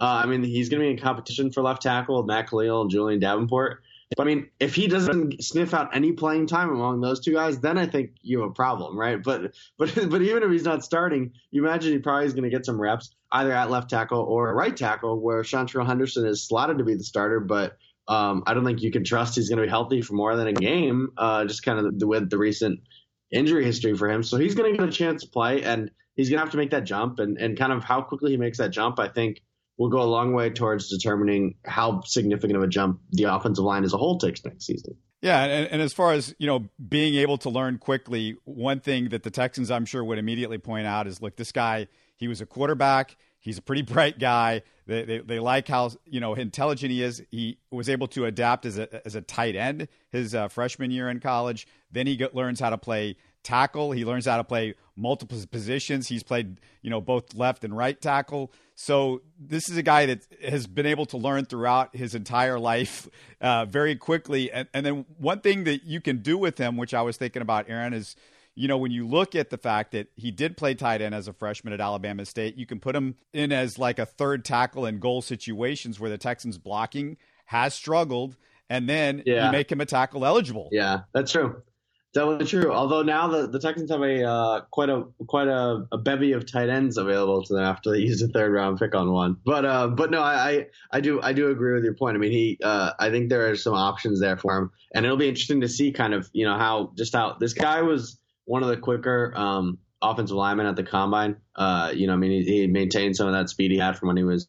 Uh, 0.00 0.22
I 0.22 0.26
mean, 0.26 0.44
he's 0.44 0.68
going 0.68 0.80
to 0.80 0.86
be 0.86 0.90
in 0.92 0.98
competition 0.98 1.50
for 1.50 1.62
left 1.62 1.82
tackle 1.82 2.18
with 2.18 2.26
Matt 2.26 2.48
Kalil 2.48 2.82
and 2.82 2.90
Julian 2.90 3.18
Davenport. 3.18 3.82
I 4.18 4.24
mean, 4.24 4.48
if 4.58 4.74
he 4.74 4.86
doesn't 4.86 5.42
sniff 5.42 5.74
out 5.74 5.94
any 5.94 6.12
playing 6.12 6.46
time 6.46 6.70
among 6.70 7.00
those 7.00 7.20
two 7.20 7.34
guys, 7.34 7.60
then 7.60 7.76
I 7.76 7.86
think 7.86 8.12
you 8.22 8.40
have 8.40 8.50
a 8.50 8.54
problem, 8.54 8.98
right? 8.98 9.22
But 9.22 9.54
but 9.76 9.94
but 10.10 10.22
even 10.22 10.42
if 10.42 10.50
he's 10.50 10.64
not 10.64 10.84
starting, 10.84 11.32
you 11.50 11.64
imagine 11.64 11.92
he 11.92 11.98
probably 11.98 12.26
is 12.26 12.32
going 12.32 12.44
to 12.44 12.50
get 12.50 12.64
some 12.64 12.80
reps 12.80 13.14
either 13.32 13.52
at 13.52 13.70
left 13.70 13.90
tackle 13.90 14.20
or 14.20 14.54
right 14.54 14.74
tackle, 14.74 15.20
where 15.20 15.42
Seantrel 15.42 15.86
Henderson 15.86 16.26
is 16.26 16.46
slotted 16.46 16.78
to 16.78 16.84
be 16.84 16.94
the 16.94 17.04
starter, 17.04 17.40
but 17.40 17.76
um, 18.08 18.42
I 18.46 18.54
don't 18.54 18.64
think 18.64 18.80
you 18.80 18.90
can 18.90 19.04
trust 19.04 19.34
he's 19.34 19.50
going 19.50 19.58
to 19.58 19.64
be 19.64 19.70
healthy 19.70 20.00
for 20.00 20.14
more 20.14 20.36
than 20.36 20.46
a 20.46 20.54
game. 20.54 21.10
Uh, 21.18 21.44
just 21.44 21.62
kind 21.62 21.78
of 21.78 21.98
the, 21.98 22.06
with 22.06 22.30
the 22.30 22.38
recent 22.38 22.80
injury 23.30 23.64
history 23.64 23.94
for 23.94 24.08
him, 24.10 24.22
so 24.22 24.38
he's 24.38 24.54
going 24.54 24.72
to 24.72 24.78
get 24.78 24.88
a 24.88 24.92
chance 24.92 25.22
to 25.22 25.28
play, 25.28 25.62
and 25.62 25.90
he's 26.16 26.30
going 26.30 26.38
to 26.38 26.44
have 26.44 26.52
to 26.52 26.56
make 26.56 26.70
that 26.70 26.84
jump, 26.84 27.18
and 27.18 27.36
and 27.36 27.58
kind 27.58 27.72
of 27.72 27.84
how 27.84 28.00
quickly 28.00 28.30
he 28.30 28.38
makes 28.38 28.56
that 28.56 28.70
jump, 28.70 28.98
I 28.98 29.08
think 29.08 29.42
will 29.78 29.88
go 29.88 30.02
a 30.02 30.04
long 30.04 30.34
way 30.34 30.50
towards 30.50 30.90
determining 30.90 31.54
how 31.64 32.02
significant 32.02 32.56
of 32.56 32.62
a 32.62 32.66
jump 32.66 33.00
the 33.10 33.24
offensive 33.24 33.64
line 33.64 33.84
as 33.84 33.94
a 33.94 33.96
whole 33.96 34.18
takes 34.18 34.44
next 34.44 34.66
season. 34.66 34.96
Yeah, 35.22 35.42
and, 35.44 35.68
and, 35.72 35.82
as 35.82 35.92
far 35.92 36.12
as 36.12 36.34
you 36.38 36.46
know, 36.46 36.68
being 36.88 37.16
able 37.16 37.38
to 37.38 37.50
learn 37.50 37.78
quickly, 37.78 38.36
one 38.44 38.78
thing 38.78 39.08
that 39.08 39.24
the 39.24 39.30
Texans, 39.30 39.68
I'm 39.68 39.84
sure, 39.84 40.04
would 40.04 40.18
immediately 40.18 40.58
point 40.58 40.86
out 40.86 41.08
is, 41.08 41.20
look, 41.20 41.34
this 41.34 41.50
guy, 41.50 41.88
he 42.14 42.28
was 42.28 42.40
a 42.40 42.46
quarterback. 42.46 43.16
He's 43.40 43.58
a 43.58 43.62
pretty 43.62 43.82
bright 43.94 44.20
guy. 44.20 44.62
They, 44.86 45.04
they, 45.04 45.18
they 45.18 45.38
like 45.40 45.66
how 45.66 45.90
you 46.04 46.20
know 46.20 46.34
intelligent 46.34 46.92
he 46.92 47.02
is. 47.02 47.22
He 47.30 47.58
was 47.70 47.88
able 47.88 48.06
to 48.08 48.26
adapt 48.26 48.64
as 48.64 48.78
a 48.78 49.04
as 49.06 49.14
a 49.16 49.20
tight 49.20 49.56
end 49.56 49.88
his 50.10 50.34
uh, 50.34 50.48
freshman 50.48 50.90
year 50.90 51.08
in 51.08 51.20
college. 51.20 51.66
Then 51.90 52.06
he 52.06 52.16
get, 52.16 52.34
learns 52.34 52.60
how 52.60 52.70
to 52.70 52.78
play 52.78 53.16
tackle. 53.48 53.92
He 53.92 54.04
learns 54.04 54.26
how 54.26 54.36
to 54.36 54.44
play 54.44 54.74
multiple 54.94 55.38
positions. 55.50 56.08
He's 56.08 56.22
played, 56.22 56.60
you 56.82 56.90
know, 56.90 57.00
both 57.00 57.34
left 57.34 57.64
and 57.64 57.74
right 57.74 57.98
tackle. 57.98 58.52
So 58.74 59.22
this 59.38 59.70
is 59.70 59.76
a 59.76 59.82
guy 59.82 60.06
that 60.06 60.26
has 60.46 60.66
been 60.66 60.86
able 60.86 61.06
to 61.06 61.16
learn 61.16 61.46
throughout 61.46 61.96
his 61.96 62.14
entire 62.14 62.58
life 62.58 63.08
uh, 63.40 63.64
very 63.64 63.96
quickly. 63.96 64.52
And, 64.52 64.68
and 64.74 64.84
then 64.84 65.06
one 65.16 65.40
thing 65.40 65.64
that 65.64 65.84
you 65.84 66.00
can 66.00 66.18
do 66.18 66.36
with 66.36 66.58
him, 66.58 66.76
which 66.76 66.92
I 66.92 67.02
was 67.02 67.16
thinking 67.16 67.42
about, 67.42 67.70
Aaron, 67.70 67.94
is 67.94 68.16
you 68.54 68.66
know, 68.66 68.76
when 68.76 68.90
you 68.90 69.06
look 69.06 69.36
at 69.36 69.50
the 69.50 69.56
fact 69.56 69.92
that 69.92 70.08
he 70.16 70.32
did 70.32 70.56
play 70.56 70.74
tight 70.74 71.00
end 71.00 71.14
as 71.14 71.28
a 71.28 71.32
freshman 71.32 71.72
at 71.72 71.80
Alabama 71.80 72.24
State, 72.24 72.56
you 72.56 72.66
can 72.66 72.80
put 72.80 72.96
him 72.96 73.14
in 73.32 73.52
as 73.52 73.78
like 73.78 74.00
a 74.00 74.06
third 74.06 74.44
tackle 74.44 74.84
in 74.84 74.98
goal 74.98 75.22
situations 75.22 76.00
where 76.00 76.10
the 76.10 76.18
Texans 76.18 76.58
blocking 76.58 77.18
has 77.44 77.72
struggled, 77.72 78.36
and 78.68 78.88
then 78.88 79.22
yeah. 79.24 79.46
you 79.46 79.52
make 79.52 79.70
him 79.70 79.80
a 79.80 79.86
tackle 79.86 80.26
eligible. 80.26 80.68
Yeah, 80.72 81.02
that's 81.12 81.30
true. 81.30 81.62
Definitely 82.14 82.46
true. 82.46 82.72
Although 82.72 83.02
now 83.02 83.28
the, 83.28 83.46
the 83.48 83.58
Texans 83.58 83.90
have 83.90 84.00
a 84.00 84.24
uh, 84.24 84.60
quite 84.70 84.88
a 84.88 85.04
quite 85.26 85.46
a, 85.46 85.86
a, 85.92 85.98
bevy 85.98 86.32
of 86.32 86.50
tight 86.50 86.70
ends 86.70 86.96
available 86.96 87.44
to 87.44 87.54
them 87.54 87.62
after 87.62 87.90
they 87.90 87.98
used 87.98 88.24
a 88.24 88.28
third 88.28 88.50
round 88.50 88.78
pick 88.78 88.94
on 88.94 89.12
one. 89.12 89.36
But 89.44 89.66
uh, 89.66 89.88
but 89.88 90.10
no, 90.10 90.22
I, 90.22 90.66
I 90.90 91.00
do 91.00 91.20
I 91.20 91.34
do 91.34 91.50
agree 91.50 91.74
with 91.74 91.84
your 91.84 91.94
point. 91.94 92.16
I 92.16 92.18
mean, 92.18 92.32
he 92.32 92.58
uh, 92.64 92.92
I 92.98 93.10
think 93.10 93.28
there 93.28 93.50
are 93.50 93.56
some 93.56 93.74
options 93.74 94.20
there 94.20 94.38
for 94.38 94.56
him, 94.56 94.70
and 94.94 95.04
it'll 95.04 95.18
be 95.18 95.28
interesting 95.28 95.60
to 95.60 95.68
see 95.68 95.92
kind 95.92 96.14
of 96.14 96.30
you 96.32 96.46
know 96.46 96.56
how 96.56 96.92
just 96.96 97.14
how 97.14 97.36
this 97.38 97.52
guy 97.52 97.82
was 97.82 98.18
one 98.46 98.62
of 98.62 98.70
the 98.70 98.78
quicker 98.78 99.34
um, 99.36 99.76
offensive 100.00 100.34
linemen 100.34 100.64
at 100.64 100.76
the 100.76 100.84
combine. 100.84 101.36
Uh, 101.54 101.92
you 101.94 102.06
know, 102.06 102.14
I 102.14 102.16
mean, 102.16 102.42
he, 102.42 102.60
he 102.60 102.66
maintained 102.66 103.16
some 103.16 103.26
of 103.26 103.34
that 103.34 103.50
speed 103.50 103.70
he 103.70 103.78
had 103.78 103.98
from 103.98 104.08
when 104.08 104.16
he 104.16 104.24
was 104.24 104.48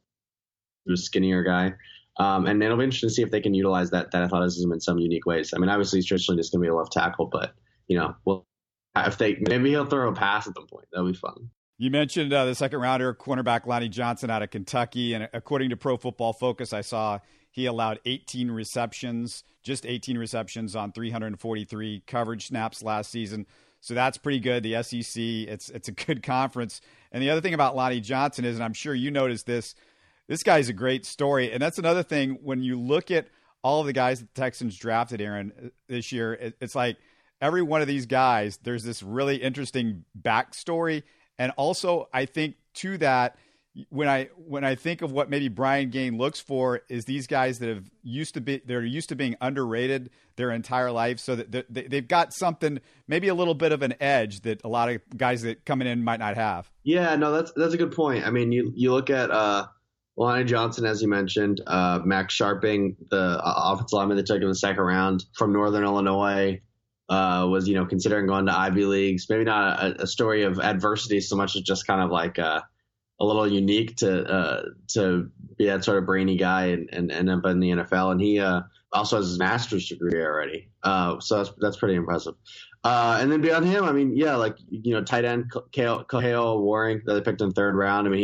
he 0.85 0.91
was 0.91 1.03
skinnier 1.03 1.44
guy. 1.44 1.73
Um, 2.19 2.48
and 2.48 2.62
it'll 2.62 2.77
be 2.77 2.83
interesting 2.83 3.10
to 3.10 3.16
see 3.16 3.21
if 3.21 3.31
they 3.31 3.39
can 3.39 3.54
utilize 3.54 3.92
that 3.92 4.12
that 4.12 4.24
athleticism 4.24 4.71
in 4.71 4.81
some 4.81 5.00
unique 5.00 5.25
ways. 5.25 5.54
I 5.56 5.57
mean, 5.57 5.69
obviously, 5.69 6.00
he's 6.00 6.06
traditionally 6.06 6.39
just 6.39 6.51
going 6.51 6.62
to 6.62 6.68
be 6.68 6.69
a 6.69 6.75
left 6.75 6.92
tackle, 6.92 7.27
but 7.27 7.54
you 7.88 7.98
know, 7.98 8.16
well, 8.25 8.45
if 8.95 9.18
they 9.18 9.38
maybe 9.39 9.69
he'll 9.69 9.86
throw 9.86 10.10
a 10.10 10.13
pass 10.13 10.48
at 10.48 10.54
some 10.56 10.68
point, 10.68 10.88
that'll 10.92 11.07
be 11.07 11.13
fun. 11.13 11.50
You 11.77 11.89
mentioned 11.89 12.33
uh, 12.33 12.44
the 12.44 12.56
second 12.56 12.81
rounder, 12.81 13.13
cornerback 13.13 13.66
Lonnie 13.66 13.88
Johnson 13.88 14.30
out 14.30 14.44
of 14.44 14.51
Kentucky, 14.51 15.13
and 15.13 15.30
according 15.31 15.69
to 15.69 15.77
Pro 15.77 15.95
Football 15.95 16.33
Focus, 16.33 16.74
I 16.74 16.81
saw 16.81 17.19
he 17.51 17.68
allowed 17.68 18.00
18 18.06 18.51
receptions, 18.51 19.45
just 19.63 19.86
18 19.86 20.18
receptions 20.18 20.75
on 20.75 20.92
343 20.92 22.04
coverage 22.06 22.48
snaps 22.48 22.83
last 22.83 23.12
season. 23.12 23.45
So 23.80 23.94
that's 23.94 24.18
pretty 24.18 24.39
good. 24.39 24.62
The 24.62 24.83
SEC, 24.83 25.24
it's 25.24 25.69
it's 25.69 25.88
a 25.88 25.94
good 25.94 26.22
conference. 26.24 26.81
And 27.13 27.24
the 27.24 27.30
other 27.30 27.42
thing 27.42 27.54
about 27.54 27.77
Lonnie 27.77 28.01
Johnson 28.01 28.44
is, 28.44 28.56
and 28.56 28.63
I'm 28.63 28.74
sure 28.74 28.94
you 28.94 29.10
noticed 29.10 29.45
this 29.45 29.74
this 30.29 30.43
guy's 30.43 30.69
a 30.69 30.73
great 30.73 31.05
story. 31.05 31.51
And 31.51 31.61
that's 31.61 31.79
another 31.79 32.03
thing 32.03 32.38
when 32.41 32.62
you 32.62 32.79
look 32.79 33.12
at 33.12 33.27
all 33.63 33.81
of 33.81 33.88
the 33.88 33.93
guys 33.93 34.21
that 34.21 34.33
the 34.33 34.39
Texans 34.39 34.77
drafted, 34.77 35.19
Aaron, 35.19 35.71
this 35.89 36.13
year, 36.13 36.53
it's 36.62 36.75
like 36.75 36.95
every 37.41 37.63
one 37.63 37.81
of 37.81 37.88
these 37.88 38.05
guys, 38.05 38.57
there's 38.63 38.83
this 38.83 39.03
really 39.03 39.36
interesting 39.38 40.05
backstory. 40.17 41.03
And 41.38 41.51
also, 41.57 42.07
I 42.13 42.25
think 42.25 42.55
to 42.75 42.98
that, 43.00 43.38
when 43.89 44.09
I 44.09 44.29
when 44.36 44.63
I 44.63 44.75
think 44.75 45.01
of 45.01 45.12
what 45.12 45.29
maybe 45.29 45.48
Brian 45.48 45.89
Gaine 45.89 46.17
looks 46.17 46.39
for 46.39 46.81
is 46.89 47.05
these 47.05 47.27
guys 47.27 47.59
that 47.59 47.69
have 47.69 47.89
used 48.03 48.33
to 48.33 48.41
be 48.41 48.62
they're 48.65 48.83
used 48.83 49.09
to 49.09 49.15
being 49.15 49.36
underrated 49.39 50.09
their 50.36 50.51
entire 50.51 50.91
life, 50.91 51.19
so 51.19 51.36
that 51.36 51.65
they've 51.69 52.07
got 52.07 52.33
something 52.33 52.79
maybe 53.07 53.27
a 53.27 53.33
little 53.33 53.53
bit 53.53 53.71
of 53.71 53.81
an 53.81 53.93
edge 54.01 54.41
that 54.41 54.63
a 54.63 54.67
lot 54.67 54.89
of 54.89 55.01
guys 55.15 55.43
that 55.43 55.65
coming 55.65 55.88
in 55.88 56.03
might 56.03 56.19
not 56.19 56.36
have. 56.36 56.69
Yeah, 56.83 57.15
no, 57.15 57.31
that's 57.31 57.51
that's 57.55 57.74
a 57.74 57.77
good 57.77 57.91
point. 57.91 58.25
I 58.25 58.31
mean, 58.31 58.51
you 58.51 58.74
you 58.75 58.91
look 58.91 59.09
at 59.09 59.31
uh, 59.31 59.67
Lonnie 60.19 60.43
Johnson, 60.43 60.85
as 60.85 61.01
you 61.01 61.07
mentioned, 61.07 61.61
uh, 61.65 62.01
Max 62.03 62.38
Scharping, 62.38 62.97
the 63.09 63.41
uh, 63.41 63.53
offensive 63.73 63.93
lineman 63.93 64.17
that 64.17 64.25
took 64.25 64.35
him 64.35 64.43
in 64.43 64.49
the 64.49 64.55
second 64.55 64.83
round 64.83 65.23
from 65.33 65.53
Northern 65.53 65.85
Illinois, 65.85 66.59
uh, 67.07 67.47
was 67.49 67.69
you 67.69 67.75
know 67.75 67.85
considering 67.85 68.27
going 68.27 68.45
to 68.47 68.55
Ivy 68.55 68.83
leagues. 68.83 69.27
Maybe 69.29 69.45
not 69.45 69.81
a, 69.81 70.03
a, 70.03 70.07
story 70.07 70.43
of 70.43 70.59
adversity 70.59 71.21
so 71.21 71.38
much 71.38 71.55
as 71.55 71.61
just 71.61 71.88
kind 71.88 72.01
of 72.01 72.11
like 72.11 72.38
a, 72.38 72.65
a 73.21 73.25
little 73.25 73.47
unique 73.47 73.95
to 73.97 74.25
uh, 74.25 74.63
to 74.89 75.31
be 75.57 75.67
that 75.67 75.85
sort 75.85 75.99
of 75.99 76.05
brainy 76.05 76.35
guy 76.35 76.65
and, 76.65 76.89
and 76.91 77.11
end 77.13 77.29
up 77.29 77.45
in 77.45 77.61
the 77.61 77.69
NFL. 77.69 78.11
And 78.11 78.21
he 78.21 78.39
uh, 78.39 78.63
also 78.91 79.15
has 79.15 79.27
his 79.29 79.39
master's 79.39 79.88
degree 79.88 80.21
already, 80.21 80.69
uh, 80.83 81.21
so 81.21 81.38
that's 81.38 81.51
that's 81.59 81.77
pretty 81.77 81.95
impressive. 81.95 82.35
Uh, 82.81 83.17
and 83.19 83.29
then 83.29 83.41
beyond 83.41 83.65
him, 83.65 83.83
I 83.83 83.91
mean, 83.91 84.15
yeah, 84.15 84.36
like 84.36 84.55
you 84.69 84.93
know, 84.93 85.03
tight 85.03 85.25
end 85.25 85.51
Kahale 85.51 86.62
Warring 86.62 87.01
that 87.05 87.13
they 87.13 87.21
picked 87.21 87.41
in 87.41 87.51
third 87.51 87.75
round. 87.75 88.07
I 88.07 88.12
mean, 88.12 88.19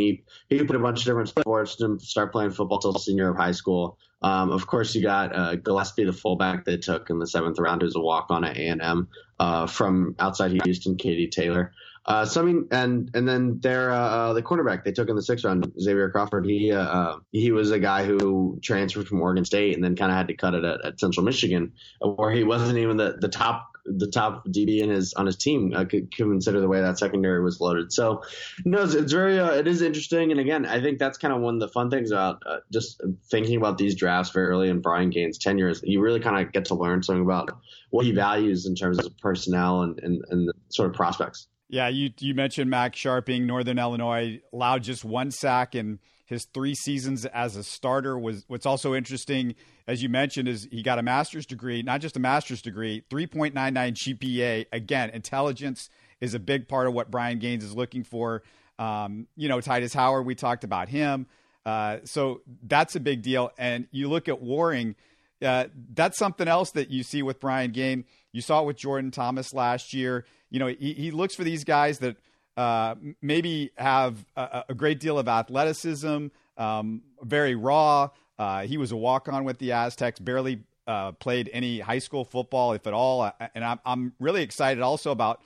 he 0.48 0.56
he 0.56 0.64
put 0.64 0.76
a 0.76 0.78
bunch 0.78 1.00
of 1.00 1.04
different 1.04 1.28
sports 1.28 1.76
to 1.76 1.98
start 2.00 2.32
playing 2.32 2.52
football 2.52 2.78
till 2.78 2.94
senior 2.94 3.28
of 3.28 3.36
high 3.36 3.52
school. 3.52 3.98
Um, 4.22 4.50
of 4.50 4.66
course, 4.66 4.94
you 4.94 5.02
got 5.02 5.36
uh, 5.36 5.56
Gillespie, 5.56 6.04
the 6.04 6.12
fullback 6.12 6.64
they 6.64 6.78
took 6.78 7.10
in 7.10 7.18
the 7.18 7.26
seventh 7.26 7.58
round, 7.58 7.82
who's 7.82 7.96
a 7.96 8.00
walk 8.00 8.26
on 8.30 8.44
at 8.44 8.56
A 8.56 8.68
and 8.68 8.80
M 8.80 9.08
uh, 9.38 9.66
from 9.66 10.14
outside 10.18 10.52
Houston, 10.64 10.96
Katy 10.96 11.28
Taylor. 11.28 11.72
Uh, 12.06 12.24
so 12.24 12.40
I 12.40 12.44
mean, 12.44 12.68
and 12.70 13.10
and 13.14 13.28
then 13.28 13.58
their 13.60 13.90
uh, 13.90 13.98
uh, 13.98 14.32
the 14.32 14.42
cornerback 14.42 14.84
they 14.84 14.92
took 14.92 15.08
in 15.08 15.16
the 15.16 15.22
sixth 15.22 15.44
round, 15.44 15.72
Xavier 15.78 16.08
Crawford. 16.10 16.46
He 16.46 16.72
uh, 16.72 16.80
uh, 16.80 17.18
he 17.32 17.50
was 17.50 17.72
a 17.72 17.80
guy 17.80 18.04
who 18.04 18.58
transferred 18.62 19.08
from 19.08 19.20
Oregon 19.20 19.44
State 19.44 19.74
and 19.74 19.84
then 19.84 19.96
kind 19.96 20.12
of 20.12 20.16
had 20.16 20.28
to 20.28 20.34
cut 20.34 20.54
it 20.54 20.64
at, 20.64 20.84
at, 20.84 21.00
Central 21.00 21.26
Michigan, 21.26 21.72
where 22.00 22.30
he 22.30 22.44
wasn't 22.44 22.78
even 22.78 22.96
the, 22.96 23.16
the 23.20 23.28
top 23.28 23.75
the 23.86 24.06
top 24.06 24.46
DB 24.46 24.80
in 24.80 24.90
his 24.90 25.14
on 25.14 25.26
his 25.26 25.36
team. 25.36 25.72
I 25.76 25.84
could 25.84 26.14
consider 26.14 26.60
the 26.60 26.68
way 26.68 26.80
that 26.80 26.98
secondary 26.98 27.42
was 27.42 27.60
loaded. 27.60 27.92
So, 27.92 28.22
no, 28.64 28.82
it's, 28.82 28.94
it's 28.94 29.12
very 29.12 29.38
uh, 29.38 29.52
it 29.52 29.66
is 29.66 29.82
interesting. 29.82 30.30
And 30.30 30.40
again, 30.40 30.66
I 30.66 30.80
think 30.80 30.98
that's 30.98 31.18
kind 31.18 31.32
of 31.32 31.40
one 31.40 31.54
of 31.54 31.60
the 31.60 31.68
fun 31.68 31.90
things 31.90 32.10
about 32.10 32.42
uh, 32.46 32.58
just 32.72 33.02
thinking 33.30 33.56
about 33.56 33.78
these 33.78 33.94
drafts 33.94 34.32
very 34.32 34.46
early 34.46 34.68
in 34.68 34.80
Brian 34.80 35.10
Gaine's 35.10 35.38
tenure. 35.38 35.68
Is 35.68 35.80
you 35.84 36.00
really 36.00 36.20
kind 36.20 36.44
of 36.44 36.52
get 36.52 36.66
to 36.66 36.74
learn 36.74 37.02
something 37.02 37.22
about 37.22 37.50
what 37.90 38.04
he 38.04 38.12
values 38.12 38.66
in 38.66 38.74
terms 38.74 38.98
of 38.98 39.16
personnel 39.18 39.82
and 39.82 39.98
and, 40.00 40.24
and 40.30 40.50
sort 40.68 40.90
of 40.90 40.94
prospects. 40.94 41.48
Yeah, 41.68 41.88
you 41.88 42.10
you 42.18 42.34
mentioned 42.34 42.70
Max 42.70 42.98
Scharping, 42.98 43.46
Northern 43.46 43.78
Illinois, 43.78 44.40
allowed 44.52 44.82
just 44.82 45.04
one 45.04 45.30
sack 45.30 45.74
in 45.74 45.98
his 46.26 46.44
three 46.44 46.74
seasons 46.74 47.24
as 47.26 47.56
a 47.56 47.64
starter. 47.64 48.18
Was 48.18 48.44
what's 48.48 48.66
also 48.66 48.94
interesting, 48.94 49.54
as 49.86 50.02
you 50.02 50.08
mentioned, 50.08 50.48
is 50.48 50.68
he 50.70 50.82
got 50.82 50.98
a 50.98 51.02
master's 51.02 51.46
degree, 51.46 51.82
not 51.82 52.00
just 52.00 52.16
a 52.16 52.20
master's 52.20 52.60
degree, 52.60 53.02
3.99 53.10 53.52
GPA. 53.54 54.66
Again, 54.72 55.10
intelligence 55.10 55.88
is 56.20 56.34
a 56.34 56.38
big 56.38 56.68
part 56.68 56.86
of 56.86 56.94
what 56.94 57.10
Brian 57.10 57.38
Gaines 57.38 57.64
is 57.64 57.74
looking 57.74 58.04
for. 58.04 58.42
Um, 58.78 59.26
you 59.36 59.48
know, 59.48 59.58
Tytus 59.58 59.94
Howard, 59.94 60.26
we 60.26 60.34
talked 60.34 60.64
about 60.64 60.88
him. 60.88 61.26
Uh, 61.64 61.98
so 62.04 62.42
that's 62.62 62.94
a 62.94 63.00
big 63.00 63.22
deal. 63.22 63.50
And 63.58 63.88
you 63.90 64.08
look 64.08 64.28
at 64.28 64.40
Warring, 64.40 64.94
uh, 65.42 65.66
that's 65.94 66.18
something 66.18 66.46
else 66.46 66.72
that 66.72 66.90
you 66.90 67.02
see 67.02 67.22
with 67.22 67.40
Brian 67.40 67.72
Gaines. 67.72 68.04
You 68.32 68.42
saw 68.42 68.62
it 68.62 68.66
with 68.66 68.76
Jordan 68.76 69.10
Thomas 69.10 69.54
last 69.54 69.94
year 69.94 70.24
you 70.50 70.58
know, 70.58 70.66
he, 70.66 70.92
he 70.92 71.10
looks 71.10 71.34
for 71.34 71.44
these 71.44 71.64
guys 71.64 71.98
that 71.98 72.16
uh, 72.56 72.94
maybe 73.20 73.70
have 73.76 74.24
a, 74.36 74.64
a, 74.70 74.74
great 74.74 74.98
deal 74.98 75.18
of 75.18 75.28
athleticism, 75.28 76.28
um, 76.56 77.02
very 77.22 77.54
raw. 77.54 78.08
Uh, 78.38 78.62
he 78.62 78.78
was 78.78 78.92
a 78.92 78.96
walk 78.96 79.28
on 79.28 79.44
with 79.44 79.58
the 79.58 79.72
Aztecs, 79.72 80.18
barely 80.18 80.62
uh, 80.86 81.12
played 81.12 81.50
any 81.52 81.80
high 81.80 81.98
school 81.98 82.24
football, 82.24 82.72
if 82.72 82.86
at 82.86 82.94
all. 82.94 83.30
And 83.54 83.64
I'm, 83.64 83.80
I'm 83.84 84.12
really 84.20 84.42
excited 84.42 84.82
also 84.82 85.10
about 85.10 85.42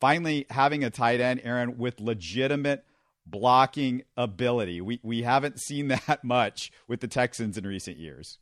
finally 0.00 0.46
having 0.50 0.84
a 0.84 0.90
tight 0.90 1.20
end, 1.20 1.40
Aaron, 1.44 1.78
with 1.78 2.00
legitimate 2.00 2.84
blocking 3.26 4.02
ability. 4.16 4.80
We, 4.80 5.00
we 5.02 5.22
haven't 5.22 5.60
seen 5.60 5.88
that 6.06 6.24
much 6.24 6.70
with 6.88 7.00
the 7.00 7.08
Texans 7.08 7.56
in 7.56 7.66
recent 7.66 7.96
years. 7.96 8.38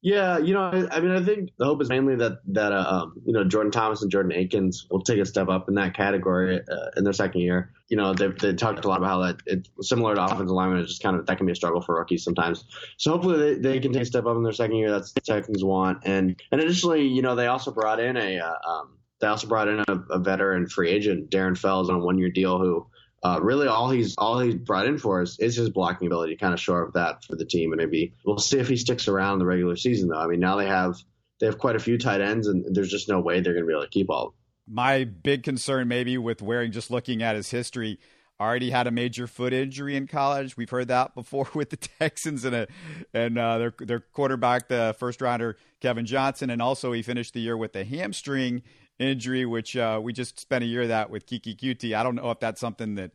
Yeah, 0.00 0.38
you 0.38 0.54
know, 0.54 0.62
I, 0.62 0.96
I, 0.96 1.00
mean, 1.00 1.10
I 1.10 1.22
think 1.24 1.50
the 1.58 1.64
hope 1.64 1.82
is 1.82 1.88
mainly 1.88 2.14
that 2.16 2.38
that 2.52 2.72
uh, 2.72 2.84
um, 2.88 3.14
you 3.26 3.32
know 3.32 3.42
Jordan 3.42 3.72
Thomas 3.72 4.00
and 4.00 4.10
Jordan 4.10 4.30
Akins 4.30 4.86
will 4.88 5.02
take 5.02 5.18
a 5.18 5.26
step 5.26 5.48
up 5.48 5.68
in 5.68 5.74
that 5.74 5.94
category 5.94 6.60
uh, 6.60 6.90
in 6.96 7.02
their 7.02 7.12
second 7.12 7.40
year. 7.40 7.72
You 7.88 7.96
know, 7.96 8.14
they've 8.14 8.36
they 8.38 8.54
talked 8.54 8.84
a 8.84 8.88
lot 8.88 8.98
about 8.98 9.08
how 9.08 9.22
that 9.22 9.42
it's 9.46 9.68
similar 9.88 10.14
to 10.14 10.24
offensive 10.24 10.50
linemen. 10.50 10.78
It's 10.78 10.90
just 10.90 11.02
kind 11.02 11.16
of 11.16 11.26
that 11.26 11.36
can 11.36 11.46
be 11.46 11.52
a 11.52 11.56
struggle 11.56 11.80
for 11.80 11.96
rookies 11.96 12.22
sometimes. 12.22 12.64
So 12.96 13.10
hopefully 13.10 13.54
they, 13.56 13.60
they 13.60 13.80
can 13.80 13.92
take 13.92 14.02
a 14.02 14.06
step 14.06 14.24
up 14.26 14.36
in 14.36 14.44
their 14.44 14.52
second 14.52 14.76
year. 14.76 14.92
That's 14.92 15.12
the 15.12 15.20
Texans 15.20 15.64
want. 15.64 16.04
And 16.04 16.40
and 16.52 16.60
additionally, 16.60 17.08
you 17.08 17.22
know, 17.22 17.34
they 17.34 17.48
also 17.48 17.72
brought 17.72 17.98
in 17.98 18.16
a 18.16 18.38
uh, 18.38 18.70
um, 18.70 18.98
they 19.20 19.26
also 19.26 19.48
brought 19.48 19.66
in 19.66 19.80
a, 19.80 19.94
a 20.10 20.18
veteran 20.20 20.68
free 20.68 20.90
agent, 20.90 21.28
Darren 21.28 21.58
Fells, 21.58 21.90
on 21.90 21.96
a 21.96 21.98
one 21.98 22.18
year 22.18 22.30
deal 22.30 22.58
who 22.58 22.86
uh, 23.22 23.40
really 23.42 23.66
all 23.66 23.90
he's 23.90 24.14
all 24.16 24.38
he's 24.38 24.54
brought 24.54 24.86
in 24.86 24.98
for 24.98 25.22
is, 25.22 25.38
is 25.38 25.56
his 25.56 25.70
blocking 25.70 26.06
ability, 26.06 26.36
kind 26.36 26.54
of 26.54 26.60
shore 26.60 26.82
of 26.82 26.92
that 26.92 27.24
for 27.24 27.36
the 27.36 27.44
team. 27.44 27.72
And 27.72 27.78
maybe 27.78 28.14
we'll 28.24 28.38
see 28.38 28.58
if 28.58 28.68
he 28.68 28.76
sticks 28.76 29.08
around 29.08 29.38
the 29.38 29.46
regular 29.46 29.76
season 29.76 30.08
though. 30.08 30.18
I 30.18 30.26
mean, 30.26 30.40
now 30.40 30.56
they 30.56 30.66
have 30.66 30.96
they 31.40 31.46
have 31.46 31.58
quite 31.58 31.76
a 31.76 31.80
few 31.80 31.98
tight 31.98 32.20
ends, 32.20 32.46
and 32.46 32.64
there's 32.74 32.90
just 32.90 33.08
no 33.08 33.20
way 33.20 33.40
they're 33.40 33.54
going 33.54 33.64
to 33.64 33.68
be 33.68 33.72
able 33.72 33.82
to 33.82 33.88
keep 33.88 34.10
all. 34.10 34.34
My 34.66 35.04
big 35.04 35.42
concern, 35.42 35.88
maybe 35.88 36.18
with 36.18 36.42
Warring 36.42 36.72
just 36.72 36.90
looking 36.90 37.22
at 37.22 37.36
his 37.36 37.50
history, 37.50 37.98
already 38.40 38.70
had 38.70 38.86
a 38.86 38.90
major 38.90 39.26
foot 39.26 39.52
injury 39.52 39.96
in 39.96 40.06
college. 40.06 40.56
We've 40.56 40.70
heard 40.70 40.88
that 40.88 41.14
before 41.14 41.48
with 41.54 41.70
the 41.70 41.76
Texans 41.76 42.44
and 42.44 42.54
a, 42.54 42.68
and 43.12 43.38
uh, 43.38 43.58
their 43.58 43.74
their 43.78 44.00
quarterback, 44.00 44.68
the 44.68 44.94
first 44.98 45.20
rounder 45.20 45.56
Kevin 45.80 46.06
Johnson, 46.06 46.50
and 46.50 46.62
also 46.62 46.92
he 46.92 47.02
finished 47.02 47.34
the 47.34 47.40
year 47.40 47.56
with 47.56 47.74
a 47.76 47.84
hamstring 47.84 48.62
injury, 48.98 49.46
which 49.46 49.76
uh, 49.76 50.00
we 50.02 50.12
just 50.12 50.38
spent 50.40 50.64
a 50.64 50.66
year 50.66 50.82
of 50.82 50.88
that 50.88 51.10
with 51.10 51.26
Keke 51.26 51.56
Coutee. 51.56 51.94
I 51.94 52.02
don't 52.02 52.14
know 52.14 52.30
if 52.30 52.40
that's 52.40 52.60
something 52.60 52.96
that 52.96 53.12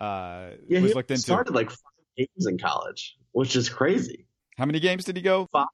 uh, 0.00 0.50
yeah, 0.68 0.80
was 0.80 0.94
looked 0.94 1.10
into. 1.10 1.22
Started 1.22 1.54
like 1.54 1.70
five 1.70 1.78
games 2.16 2.46
in 2.46 2.58
college, 2.58 3.16
which 3.32 3.56
is 3.56 3.68
crazy. 3.68 4.26
How 4.58 4.66
many 4.66 4.80
games 4.80 5.04
did 5.04 5.16
he 5.16 5.22
go? 5.22 5.48
Five. 5.52 5.66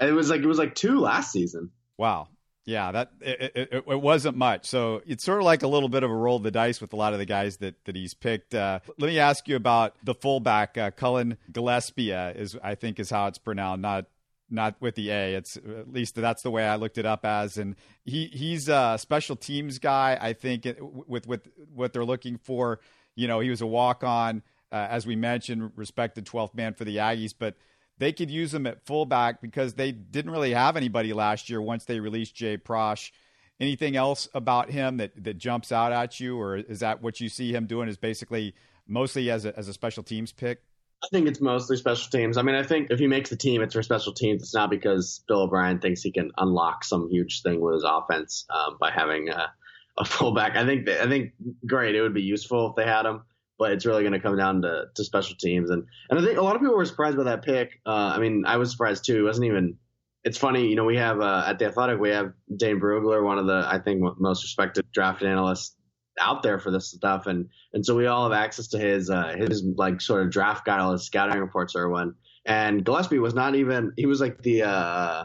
It 0.00 0.12
was 0.12 0.30
like 0.30 0.40
it 0.40 0.46
was 0.46 0.58
like 0.58 0.74
two 0.74 1.00
last 1.00 1.32
season. 1.32 1.70
Wow. 1.96 2.28
Yeah, 2.66 2.90
that 2.90 3.12
it, 3.20 3.52
it, 3.54 3.84
it, 3.86 4.00
wasn't 4.00 4.36
much. 4.36 4.66
So 4.66 5.00
it's 5.06 5.22
sort 5.22 5.38
of 5.38 5.44
like 5.44 5.62
a 5.62 5.68
little 5.68 5.88
bit 5.88 6.02
of 6.02 6.10
a 6.10 6.14
roll 6.14 6.38
of 6.38 6.42
the 6.42 6.50
dice 6.50 6.80
with 6.80 6.92
a 6.92 6.96
lot 6.96 7.12
of 7.12 7.20
the 7.20 7.24
guys 7.24 7.58
that, 7.58 7.76
that 7.84 7.94
he's 7.94 8.12
picked. 8.12 8.56
Uh, 8.56 8.80
let 8.98 9.06
me 9.06 9.20
ask 9.20 9.46
you 9.46 9.54
about 9.54 9.94
the 10.02 10.14
fullback, 10.14 10.76
uh, 10.76 10.90
Cullen 10.90 11.38
Gillaspia, 11.52 12.34
is 12.34 12.58
I 12.64 12.74
think 12.74 12.98
is 12.98 13.08
how 13.08 13.28
it's 13.28 13.38
pronounced, 13.38 13.82
not 13.82 14.06
not 14.50 14.76
with 14.80 14.94
the 14.94 15.10
A. 15.10 15.34
It's 15.34 15.56
at 15.56 15.92
least 15.92 16.14
that's 16.14 16.42
the 16.42 16.50
way 16.50 16.66
I 16.66 16.76
looked 16.76 16.98
it 16.98 17.06
up 17.06 17.24
as. 17.24 17.58
And 17.58 17.76
he 18.04 18.26
he's 18.26 18.68
a 18.68 18.96
special 18.98 19.36
teams 19.36 19.78
guy. 19.78 20.18
I 20.20 20.32
think 20.32 20.66
with 20.80 21.26
with 21.26 21.48
what 21.74 21.92
they're 21.92 22.04
looking 22.04 22.38
for. 22.38 22.80
You 23.14 23.28
know, 23.28 23.40
he 23.40 23.48
was 23.50 23.62
a 23.62 23.66
walk 23.66 24.04
on, 24.04 24.42
uh, 24.70 24.88
as 24.90 25.06
we 25.06 25.16
mentioned, 25.16 25.72
respected 25.74 26.26
12th 26.26 26.54
man 26.54 26.74
for 26.74 26.84
the 26.84 26.96
Aggies, 26.96 27.34
but 27.36 27.56
they 27.98 28.12
could 28.12 28.30
use 28.30 28.52
him 28.52 28.66
at 28.66 28.84
fullback 28.84 29.40
because 29.40 29.74
they 29.74 29.90
didn't 29.90 30.30
really 30.30 30.52
have 30.52 30.76
anybody 30.76 31.14
last 31.14 31.48
year 31.48 31.62
once 31.62 31.86
they 31.86 31.98
released 31.98 32.34
Jay 32.34 32.58
Prosch. 32.58 33.10
Anything 33.58 33.96
else 33.96 34.28
about 34.34 34.70
him 34.70 34.98
that, 34.98 35.12
that 35.24 35.38
jumps 35.38 35.72
out 35.72 35.92
at 35.92 36.20
you, 36.20 36.38
or 36.38 36.56
is 36.56 36.80
that 36.80 37.00
what 37.02 37.20
you 37.20 37.30
see 37.30 37.54
him 37.54 37.64
doing? 37.64 37.88
Is 37.88 37.96
basically 37.96 38.54
mostly 38.86 39.30
as 39.30 39.46
a, 39.46 39.58
as 39.58 39.66
a 39.66 39.72
special 39.72 40.02
teams 40.02 40.30
pick? 40.30 40.62
I 41.06 41.08
think 41.16 41.28
it's 41.28 41.40
mostly 41.40 41.76
special 41.76 42.10
teams. 42.10 42.36
I 42.36 42.42
mean, 42.42 42.56
I 42.56 42.64
think 42.64 42.90
if 42.90 42.98
he 42.98 43.06
makes 43.06 43.30
the 43.30 43.36
team, 43.36 43.62
it's 43.62 43.74
for 43.74 43.82
special 43.82 44.12
teams. 44.12 44.42
It's 44.42 44.54
not 44.54 44.70
because 44.70 45.22
Bill 45.28 45.42
O'Brien 45.42 45.78
thinks 45.78 46.02
he 46.02 46.10
can 46.10 46.32
unlock 46.36 46.84
some 46.84 47.08
huge 47.08 47.42
thing 47.42 47.60
with 47.60 47.74
his 47.74 47.84
offense 47.84 48.44
um, 48.50 48.76
by 48.80 48.90
having 48.90 49.28
a, 49.28 49.52
a 49.98 50.04
fullback. 50.04 50.56
I 50.56 50.66
think 50.66 50.86
that, 50.86 51.02
I 51.02 51.08
think 51.08 51.32
great. 51.64 51.94
It 51.94 52.02
would 52.02 52.14
be 52.14 52.22
useful 52.22 52.70
if 52.70 52.76
they 52.76 52.90
had 52.90 53.06
him, 53.06 53.22
but 53.58 53.72
it's 53.72 53.86
really 53.86 54.02
going 54.02 54.14
to 54.14 54.20
come 54.20 54.36
down 54.36 54.62
to, 54.62 54.86
to 54.94 55.04
special 55.04 55.36
teams. 55.38 55.70
And 55.70 55.84
and 56.10 56.18
I 56.18 56.22
think 56.22 56.38
a 56.38 56.42
lot 56.42 56.56
of 56.56 56.60
people 56.60 56.76
were 56.76 56.84
surprised 56.84 57.16
by 57.16 57.24
that 57.24 57.44
pick. 57.44 57.80
Uh, 57.86 58.12
I 58.14 58.18
mean, 58.18 58.44
I 58.46 58.56
was 58.56 58.72
surprised 58.72 59.04
too. 59.04 59.20
It 59.20 59.22
wasn't 59.22 59.46
even. 59.46 59.78
It's 60.24 60.38
funny, 60.38 60.66
you 60.66 60.74
know. 60.74 60.84
We 60.84 60.96
have 60.96 61.20
uh, 61.20 61.44
at 61.46 61.60
the 61.60 61.66
Athletic, 61.66 62.00
we 62.00 62.10
have 62.10 62.32
Dane 62.56 62.80
Brugler, 62.80 63.22
one 63.22 63.38
of 63.38 63.46
the 63.46 63.64
I 63.64 63.78
think 63.78 64.02
most 64.18 64.42
respected 64.42 64.84
draft 64.92 65.22
analysts 65.22 65.75
out 66.20 66.42
there 66.42 66.58
for 66.58 66.70
this 66.70 66.90
stuff, 66.90 67.26
and 67.26 67.48
and 67.72 67.84
so 67.84 67.94
we 67.94 68.06
all 68.06 68.24
have 68.24 68.38
access 68.38 68.68
to 68.68 68.78
his 68.78 69.10
uh, 69.10 69.34
his 69.36 69.62
like 69.76 70.00
sort 70.00 70.22
of 70.22 70.30
draft 70.30 70.64
guide, 70.64 70.80
all 70.80 70.92
his 70.92 71.04
scouting 71.04 71.40
reports 71.40 71.74
or 71.76 71.88
one. 71.88 72.14
And 72.44 72.84
Gillespie 72.84 73.18
was 73.18 73.34
not 73.34 73.54
even 73.54 73.92
he 73.96 74.06
was 74.06 74.20
like 74.20 74.42
the 74.42 74.62
uh, 74.62 75.24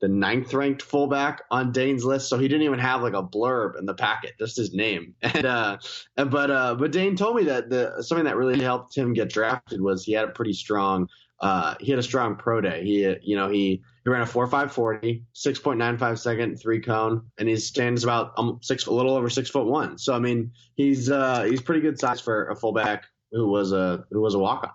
the 0.00 0.08
ninth 0.08 0.52
ranked 0.52 0.82
fullback 0.82 1.42
on 1.50 1.72
Dane's 1.72 2.04
list, 2.04 2.28
so 2.28 2.38
he 2.38 2.48
didn't 2.48 2.64
even 2.64 2.78
have 2.78 3.02
like 3.02 3.14
a 3.14 3.22
blurb 3.22 3.78
in 3.78 3.86
the 3.86 3.94
packet, 3.94 4.32
just 4.38 4.56
his 4.56 4.74
name. 4.74 5.14
And 5.22 5.46
uh, 5.46 5.78
but 6.16 6.50
uh, 6.50 6.74
but 6.74 6.92
Dane 6.92 7.16
told 7.16 7.36
me 7.36 7.44
that 7.44 7.70
the 7.70 8.02
something 8.02 8.24
that 8.24 8.36
really 8.36 8.60
helped 8.60 8.96
him 8.96 9.12
get 9.12 9.30
drafted 9.30 9.80
was 9.80 10.04
he 10.04 10.12
had 10.12 10.28
a 10.28 10.32
pretty 10.32 10.52
strong 10.52 11.08
uh, 11.40 11.74
he 11.80 11.90
had 11.90 11.98
a 11.98 12.02
strong 12.02 12.36
pro 12.36 12.60
day. 12.60 12.82
He 12.84 13.16
you 13.22 13.36
know 13.36 13.48
he 13.48 13.82
he 14.04 14.10
ran 14.10 14.22
a 14.22 14.26
4.540, 14.26 15.24
6.95 15.34 16.18
second, 16.18 16.60
three 16.60 16.80
cone, 16.80 17.22
and 17.38 17.48
he 17.48 17.56
stands 17.56 18.04
about 18.04 18.34
um, 18.38 18.60
six, 18.62 18.86
a 18.86 18.92
little 18.92 19.14
over 19.14 19.28
six 19.28 19.50
foot 19.50 19.66
one. 19.66 19.98
So 19.98 20.14
I 20.14 20.18
mean, 20.18 20.52
he's 20.76 21.10
uh, 21.10 21.42
he's 21.42 21.60
pretty 21.60 21.80
good 21.80 21.98
size 21.98 22.20
for 22.20 22.48
a 22.48 22.56
fullback 22.56 23.04
who 23.32 23.48
was 23.48 23.72
a 23.72 24.04
who 24.10 24.20
was 24.20 24.34
a 24.34 24.38
walk 24.38 24.62
on. 24.64 24.70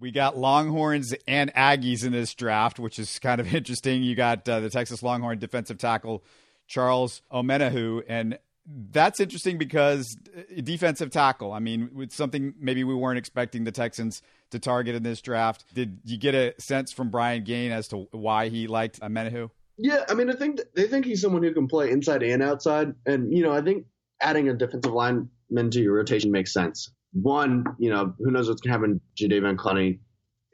We 0.00 0.10
got 0.10 0.36
Longhorns 0.36 1.14
and 1.28 1.54
Aggies 1.54 2.04
in 2.04 2.10
this 2.10 2.34
draft, 2.34 2.80
which 2.80 2.98
is 2.98 3.18
kind 3.20 3.40
of 3.40 3.54
interesting. 3.54 4.02
You 4.02 4.14
got 4.14 4.48
uh, 4.48 4.60
the 4.60 4.70
Texas 4.70 5.02
Longhorn 5.02 5.38
defensive 5.38 5.78
tackle 5.78 6.24
Charles 6.66 7.22
Omenihu, 7.32 8.02
and 8.08 8.38
that's 8.66 9.20
interesting 9.20 9.58
because 9.58 10.16
defensive 10.62 11.10
tackle. 11.10 11.52
I 11.52 11.58
mean, 11.58 11.90
it's 11.98 12.14
something 12.14 12.54
maybe 12.58 12.84
we 12.84 12.94
weren't 12.94 13.18
expecting 13.18 13.64
the 13.64 13.72
Texans 13.72 14.22
to 14.52 14.58
target 14.58 14.94
in 14.94 15.02
this 15.02 15.20
draft. 15.20 15.64
Did 15.74 15.98
you 16.04 16.16
get 16.16 16.34
a 16.34 16.54
sense 16.58 16.92
from 16.92 17.10
Brian 17.10 17.44
Gaine 17.44 17.72
as 17.72 17.88
to 17.88 18.08
why 18.12 18.48
he 18.48 18.66
liked 18.66 19.00
Omenihu? 19.00 19.50
Yeah, 19.78 20.04
I 20.08 20.14
mean, 20.14 20.30
I 20.30 20.34
think 20.34 20.60
they 20.74 20.86
think 20.86 21.04
he's 21.04 21.20
someone 21.20 21.42
who 21.42 21.52
can 21.52 21.66
play 21.66 21.90
inside 21.90 22.22
and 22.22 22.42
outside, 22.42 22.94
and 23.06 23.32
you 23.32 23.42
know, 23.42 23.52
I 23.52 23.62
think 23.62 23.86
adding 24.20 24.48
a 24.48 24.54
defensive 24.54 24.92
lineman 24.92 25.70
to 25.70 25.80
your 25.80 25.94
rotation 25.94 26.30
makes 26.30 26.52
sense. 26.52 26.92
One, 27.12 27.64
you 27.78 27.90
know, 27.90 28.14
who 28.18 28.30
knows 28.30 28.48
what's 28.48 28.60
going 28.60 28.72
to 28.72 28.78
happen 28.78 29.00
to 29.16 29.28
Jadeveon 29.28 29.56
Clowney 29.56 29.98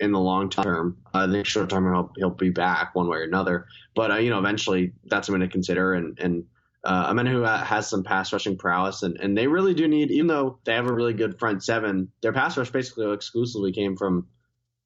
in 0.00 0.12
the 0.12 0.18
long 0.18 0.48
term. 0.48 0.96
Uh, 1.14 1.26
I 1.28 1.30
think 1.30 1.46
short 1.46 1.68
term 1.68 1.92
he'll, 1.92 2.12
he'll 2.16 2.30
be 2.30 2.50
back 2.50 2.94
one 2.94 3.08
way 3.08 3.18
or 3.18 3.22
another, 3.22 3.66
but 3.94 4.10
uh, 4.10 4.16
you 4.16 4.30
know, 4.30 4.38
eventually 4.38 4.92
that's 5.04 5.26
something 5.26 5.40
to 5.40 5.48
consider. 5.48 5.94
And 5.94 6.18
and 6.18 6.44
uh, 6.88 7.24
who 7.26 7.42
has 7.42 7.88
some 7.88 8.02
pass 8.02 8.32
rushing 8.32 8.56
prowess, 8.56 9.02
and, 9.02 9.20
and 9.20 9.36
they 9.36 9.46
really 9.46 9.74
do 9.74 9.86
need, 9.86 10.10
even 10.10 10.26
though 10.26 10.58
they 10.64 10.72
have 10.72 10.86
a 10.86 10.92
really 10.92 11.12
good 11.12 11.38
front 11.38 11.62
seven, 11.62 12.10
their 12.22 12.32
pass 12.32 12.56
rush 12.56 12.70
basically 12.70 13.12
exclusively 13.12 13.72
came 13.72 13.94
from 13.94 14.26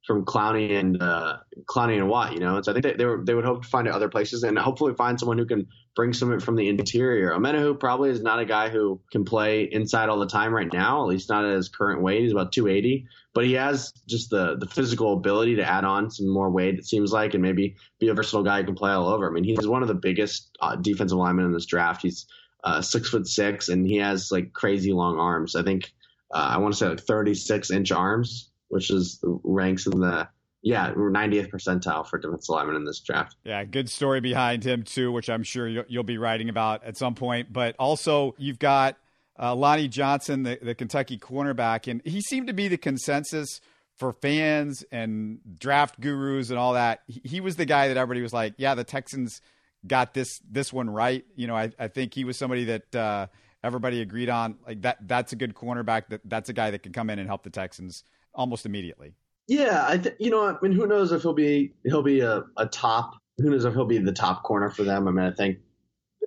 from 0.07 0.25
Clowney 0.25 0.79
and 0.79 1.01
uh, 1.01 1.39
Clowney 1.67 1.97
and 1.97 2.09
Watt, 2.09 2.33
you 2.33 2.41
know. 2.41 2.57
And 2.57 2.65
so 2.65 2.73
I 2.73 2.75
think 2.75 2.85
they, 2.85 2.95
they, 2.95 3.05
were, 3.05 3.23
they 3.25 3.35
would 3.35 3.45
hope 3.45 3.63
to 3.63 3.69
find 3.69 3.87
it 3.87 3.95
other 3.95 4.09
places 4.09 4.43
and 4.43 4.59
hopefully 4.59 4.95
find 4.95 5.19
someone 5.19 5.39
who 5.39 5.47
can 5.47 5.67
bring 5.95 6.13
some 6.13 6.33
of 6.33 6.39
it 6.39 6.45
from 6.45 6.57
the 6.57 6.69
interior. 6.69 7.31
Omenihu 7.31 7.79
probably 7.79 8.11
is 8.11 8.21
not 8.21 8.41
a 8.41 8.45
guy 8.45 8.69
who 8.69 9.01
can 9.13 9.25
play 9.25 9.65
inside 9.65 10.09
all 10.09 10.19
the 10.19 10.27
time 10.27 10.53
right 10.53 10.73
now, 10.73 11.03
at 11.03 11.09
least 11.09 11.29
not 11.29 11.45
at 11.45 11.55
his 11.55 11.69
current 11.69 12.03
weight. 12.03 12.23
He's 12.23 12.33
about 12.33 12.53
280, 12.53 13.07
but 13.33 13.45
he 13.45 13.53
has 13.55 13.93
just 14.09 14.31
the 14.31 14.57
the 14.57 14.67
physical 14.67 15.13
ability 15.13 15.57
to 15.57 15.69
add 15.69 15.85
on 15.85 16.11
some 16.11 16.29
more 16.29 16.51
weight. 16.51 16.79
It 16.79 16.87
seems 16.87 17.13
like, 17.13 17.35
and 17.35 17.43
maybe 17.43 17.77
be 18.01 18.09
a 18.09 18.15
versatile 18.15 18.43
guy 18.43 18.61
who 18.61 18.67
can 18.67 18.75
play 18.75 18.91
all 18.91 19.09
over. 19.09 19.29
I 19.29 19.33
mean, 19.33 19.45
he's 19.45 19.67
one 19.67 19.83
of 19.83 19.89
the 19.89 19.95
biggest 19.95 20.57
uh, 20.61 20.77
defensive 20.77 21.19
linemen 21.19 21.47
in 21.47 21.53
this 21.53 21.67
draft. 21.67 22.03
He's 22.03 22.27
uh, 22.65 22.81
six 22.83 23.09
foot 23.09 23.27
six, 23.27 23.69
and 23.69 23.87
he 23.87 23.97
has 23.99 24.33
like 24.33 24.53
crazy 24.53 24.93
long 24.93 25.19
arms. 25.19 25.55
I 25.55 25.63
think 25.63 25.93
uh, 26.33 26.49
I 26.55 26.59
want 26.59 26.75
to 26.75 26.79
say 26.79 26.89
like 26.89 27.01
36 27.01 27.71
inch 27.71 27.93
arms 27.93 28.52
which 28.73 28.91
is 28.91 29.19
ranks 29.23 29.87
in 29.87 30.01
the 30.01 30.27
yeah 30.63 30.93
90th 30.95 31.51
percentile 31.51 32.07
for 32.07 32.19
defensive 32.19 32.49
lineman 32.49 32.77
in 32.77 32.85
this 32.85 33.01
draft. 33.01 33.37
Yeah, 33.45 33.65
good 33.65 33.91
story 33.91 34.21
behind 34.21 34.65
him 34.65 34.83
too, 34.83 35.13
which 35.13 35.29
I'm 35.29 35.43
sure 35.43 35.69
you'll 35.69 36.05
be 36.05 36.17
writing 36.17 36.49
about 36.49 36.83
at 36.85 36.97
some 36.97 37.15
point. 37.15 37.53
But 37.53 37.77
also 37.79 38.35
you've 38.39 38.59
got 38.59 38.97
uh, 39.39 39.55
Lonnie 39.55 39.89
Johnson, 39.89 40.43
the, 40.45 40.59
the 40.61 40.75
Kentucky 40.75 41.19
cornerback, 41.19 41.87
and 41.87 42.01
he 42.07 42.23
seemed 42.23 42.47
to 42.47 42.55
be 42.55 42.69
the 42.69 42.79
consensus 42.79 43.61
for 43.97 44.15
fans 44.15 44.85
and 44.91 45.39
draft 45.59 46.01
gurus 46.01 46.49
and 46.49 46.59
all 46.59 46.73
that. 46.73 47.03
He, 47.07 47.21
he 47.25 47.41
was 47.41 47.57
the 47.57 47.67
guy 47.67 47.89
that 47.89 47.99
everybody 47.99 48.23
was 48.23 48.33
like, 48.33 48.55
yeah, 48.57 48.75
the 48.75 48.85
Texans 48.85 49.43
got 49.87 50.15
this 50.15 50.41
this 50.51 50.73
one 50.73 50.89
right. 50.89 51.27
You 51.37 51.47
know, 51.47 51.57
I, 51.57 51.73
I 51.79 51.89
think 51.89 52.15
he 52.15 52.25
was 52.25 52.39
somebody 52.39 52.65
that 52.65 52.95
uh, 52.95 53.27
everybody 53.63 54.01
agreed 54.01 54.31
on. 54.31 54.57
Like 54.67 54.81
that, 54.81 54.97
that's 55.07 55.35
a 55.35 55.37
good 55.37 55.55
cornerback. 55.55 56.09
That 56.09 56.23
that's 56.25 56.49
a 56.49 56.55
guy 56.55 56.71
that 56.71 56.83
can 56.83 56.93
come 56.93 57.11
in 57.11 57.19
and 57.19 57.29
help 57.29 57.43
the 57.43 57.51
Texans 57.51 58.05
almost 58.35 58.67
immediately. 58.67 59.15
Yeah, 59.49 59.85
I 59.89 59.99
th- 59.99 60.17
you 60.19 60.31
know, 60.31 60.47
I 60.47 60.57
mean, 60.63 60.73
who 60.73 60.87
knows 60.87 61.13
if 61.13 61.23
he'll 61.23 61.35
be 61.35 61.73
he'll 61.85 62.03
be 62.03 62.21
a, 62.21 62.43
a 62.57 62.67
top. 62.67 63.15
Who 63.39 63.51
knows 63.51 63.65
if 63.65 63.75
he'll 63.75 63.85
be 63.85 63.99
the 63.99 64.13
top 64.13 64.43
corner 64.45 64.71
for 64.71 64.85
them? 64.85 65.09
I 65.09 65.11
mean, 65.11 65.25
I 65.25 65.33
think 65.33 65.59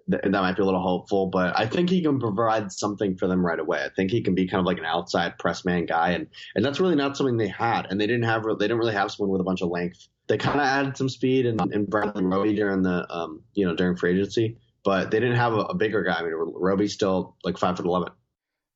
th- 0.09 0.21
that 0.23 0.31
might 0.31 0.55
be 0.55 0.61
a 0.61 0.65
little 0.65 0.81
hopeful, 0.81 1.27
but 1.27 1.57
I 1.57 1.65
think 1.65 1.89
he 1.89 2.01
can 2.01 2.19
provide 2.19 2.71
something 2.71 3.15
for 3.15 3.27
them 3.27 3.45
right 3.45 3.59
away. 3.59 3.83
I 3.83 3.89
think 3.95 4.11
he 4.11 4.21
can 4.21 4.35
be 4.35 4.47
kind 4.47 4.59
of 4.59 4.65
like 4.65 4.77
an 4.77 4.85
outside 4.85 5.37
press 5.39 5.65
man 5.65 5.85
guy, 5.85 6.11
and 6.11 6.27
and 6.55 6.63
that's 6.63 6.79
really 6.79 6.95
not 6.95 7.15
something 7.15 7.37
they 7.37 7.47
had, 7.47 7.87
and 7.89 7.99
they 7.99 8.07
didn't 8.07 8.23
have 8.23 8.43
they 8.43 8.67
didn't 8.67 8.79
really 8.79 8.93
have 8.93 9.11
someone 9.11 9.31
with 9.31 9.41
a 9.41 9.45
bunch 9.45 9.61
of 9.61 9.69
length. 9.69 10.07
They 10.27 10.37
kind 10.37 10.59
of 10.59 10.65
added 10.65 10.97
some 10.97 11.07
speed 11.07 11.45
and, 11.45 11.61
and 11.71 11.87
Bradley 11.87 12.23
Roby 12.25 12.55
during 12.55 12.81
the 12.81 13.11
um 13.13 13.41
you 13.53 13.65
know 13.65 13.75
during 13.75 13.95
free 13.95 14.11
agency, 14.11 14.57
but 14.83 15.11
they 15.11 15.19
didn't 15.19 15.37
have 15.37 15.53
a, 15.53 15.61
a 15.61 15.75
bigger 15.75 16.03
guy. 16.03 16.19
I 16.19 16.23
mean, 16.23 16.33
Roby's 16.35 16.93
still 16.93 17.37
like 17.43 17.57
five 17.57 17.77
foot 17.77 17.85
eleven 17.85 18.11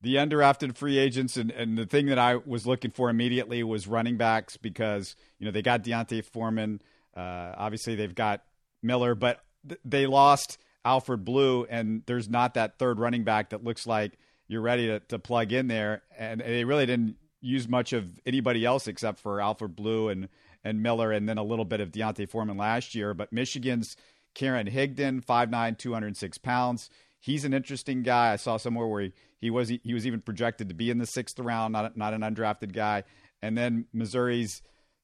the 0.02 0.16
undrafted 0.16 0.78
free 0.78 0.98
agents 0.98 1.36
and, 1.38 1.52
and 1.52 1.78
the 1.78 1.86
thing 1.86 2.08
that 2.08 2.18
I 2.18 2.38
was 2.38 2.66
looking 2.66 2.92
for 2.92 3.10
immediately 3.10 3.64
was 3.64 3.88
running 3.88 4.18
backs 4.18 4.58
because 4.58 5.16
you 5.40 5.46
know 5.46 5.52
they 5.52 5.62
got 5.62 5.84
D'Onta 5.84 6.24
Foreman, 6.24 6.82
uh, 7.16 7.54
obviously 7.58 7.96
they've 7.96 8.16
got 8.16 8.44
Miller, 8.82 9.16
but 9.16 9.44
th- 9.68 9.80
they 9.84 10.08
lost 10.08 10.58
Alfred 10.86 11.26
Blue, 11.26 11.66
and 11.70 12.04
there's 12.06 12.30
not 12.30 12.54
that 12.54 12.80
third 12.80 13.00
running 13.00 13.24
back 13.24 13.50
that 13.50 13.64
looks 13.64 13.86
like 13.86 14.18
you're 14.48 14.62
ready 14.62 14.88
to, 14.88 15.00
to 15.02 15.20
plug 15.20 15.52
in 15.52 15.68
there, 15.68 16.02
and 16.18 16.42
they 16.42 16.64
really 16.64 16.86
didn't 16.86 17.18
use 17.42 17.68
much 17.68 17.94
of 17.94 18.20
anybody 18.26 18.66
else 18.66 18.88
except 18.88 19.20
for 19.20 19.42
Alfred 19.42 19.76
Blue 19.76 20.10
and 20.10 20.30
and 20.64 20.84
Miller, 20.84 21.12
and 21.12 21.28
then 21.28 21.38
a 21.38 21.44
little 21.44 21.64
bit 21.64 21.80
of 21.80 21.92
D'Onta 21.92 22.28
Foreman 22.28 22.58
last 22.58 22.94
year. 22.94 23.14
But 23.14 23.32
Michigan's 23.32 23.96
Karan 24.34 24.68
Higdon, 24.68 25.24
5'9", 25.24 25.78
206 25.78 26.38
pounds. 26.40 26.90
He's 27.20 27.46
an 27.46 27.54
interesting 27.54 28.04
guy. 28.04 28.34
I 28.34 28.38
saw 28.38 28.58
somewhere 28.58 28.88
where 28.88 29.02
he 29.02 29.14
he 29.40 29.50
was 29.50 29.70
he 29.70 29.94
was 29.94 30.06
even 30.06 30.22
projected 30.22 30.70
to 30.70 30.76
be 30.76 30.90
in 30.90 30.98
the 30.98 31.06
sixth 31.06 31.40
round, 31.40 31.74
not 31.74 31.96
not 31.98 32.14
an 32.14 32.22
undrafted 32.22 32.74
guy. 32.74 33.04
And 33.42 33.58
then 33.58 33.86
Missouri's 33.94 34.62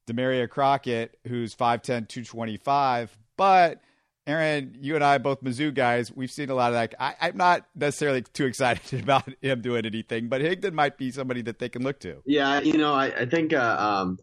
Damarea 0.07 0.49
Crockett, 0.49 1.17
who's 1.27 1.55
5'10", 1.55 2.07
225. 2.09 3.17
But 3.37 3.81
Aaron, 4.27 4.75
you 4.79 4.95
and 4.95 5.03
I 5.03 5.17
both 5.19 5.43
Mizzou 5.43 5.73
guys. 5.73 6.11
We've 6.11 6.31
seen 6.31 6.49
a 6.49 6.55
lot 6.55 6.69
of 6.69 6.73
that. 6.73 6.95
I, 6.99 7.29
am 7.29 7.37
not 7.37 7.65
necessarily 7.75 8.21
too 8.21 8.45
excited 8.45 8.99
about 9.03 9.29
him 9.41 9.61
doing 9.61 9.85
anything, 9.85 10.29
but 10.29 10.41
Higdon 10.41 10.73
might 10.73 10.97
be 10.97 11.11
somebody 11.11 11.41
that 11.43 11.59
they 11.59 11.69
can 11.69 11.83
look 11.83 11.99
to. 12.01 12.21
Yeah, 12.25 12.59
you 12.61 12.77
know, 12.77 12.93
I, 12.93 13.05
I 13.07 13.25
think 13.25 13.53
uh, 13.53 13.77
um, 13.79 14.17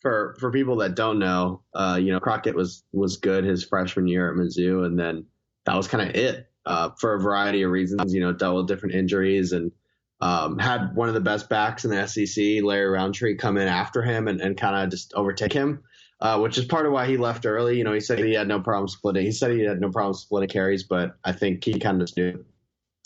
for 0.00 0.36
for 0.38 0.50
people 0.50 0.76
that 0.76 0.94
don't 0.94 1.18
know, 1.18 1.62
uh, 1.74 1.98
you 2.00 2.12
know, 2.12 2.20
Crockett 2.20 2.54
was 2.54 2.84
was 2.92 3.16
good 3.16 3.44
his 3.44 3.64
freshman 3.64 4.06
year 4.06 4.30
at 4.30 4.36
Mizzou, 4.36 4.84
and 4.84 4.98
then 4.98 5.26
that 5.64 5.76
was 5.76 5.88
kind 5.88 6.08
of 6.08 6.14
it 6.14 6.49
uh, 6.66 6.90
for 6.98 7.14
a 7.14 7.20
variety 7.20 7.62
of 7.62 7.70
reasons. 7.70 8.12
You 8.12 8.20
know, 8.20 8.32
dealt 8.32 8.56
with 8.56 8.68
different 8.68 8.94
injuries 8.94 9.52
and 9.52 9.72
um, 10.20 10.58
had 10.58 10.94
one 10.94 11.08
of 11.08 11.14
the 11.14 11.20
best 11.20 11.48
backs 11.48 11.84
in 11.84 11.90
the 11.90 12.06
SEC, 12.06 12.62
Larry 12.62 12.90
Rountree, 12.90 13.36
come 13.36 13.56
in 13.56 13.68
after 13.68 14.02
him 14.02 14.28
and, 14.28 14.40
and 14.40 14.56
kind 14.56 14.76
of 14.76 14.90
just 14.90 15.14
overtake 15.14 15.52
him, 15.52 15.82
uh, 16.20 16.38
which 16.38 16.58
is 16.58 16.66
part 16.66 16.86
of 16.86 16.92
why 16.92 17.06
he 17.06 17.16
left 17.16 17.46
early. 17.46 17.78
You 17.78 17.84
know, 17.84 17.94
he 17.94 18.00
said 18.00 18.18
he 18.18 18.34
had 18.34 18.48
no 18.48 18.60
problem 18.60 18.88
splitting. 18.88 19.24
He 19.24 19.32
said 19.32 19.52
he 19.52 19.60
had 19.60 19.80
no 19.80 19.90
problem 19.90 20.14
splitting 20.14 20.50
carries, 20.50 20.84
but 20.84 21.16
I 21.24 21.32
think 21.32 21.64
he 21.64 21.78
kind 21.78 22.00
of 22.00 22.06
just 22.06 22.18
knew 22.18 22.44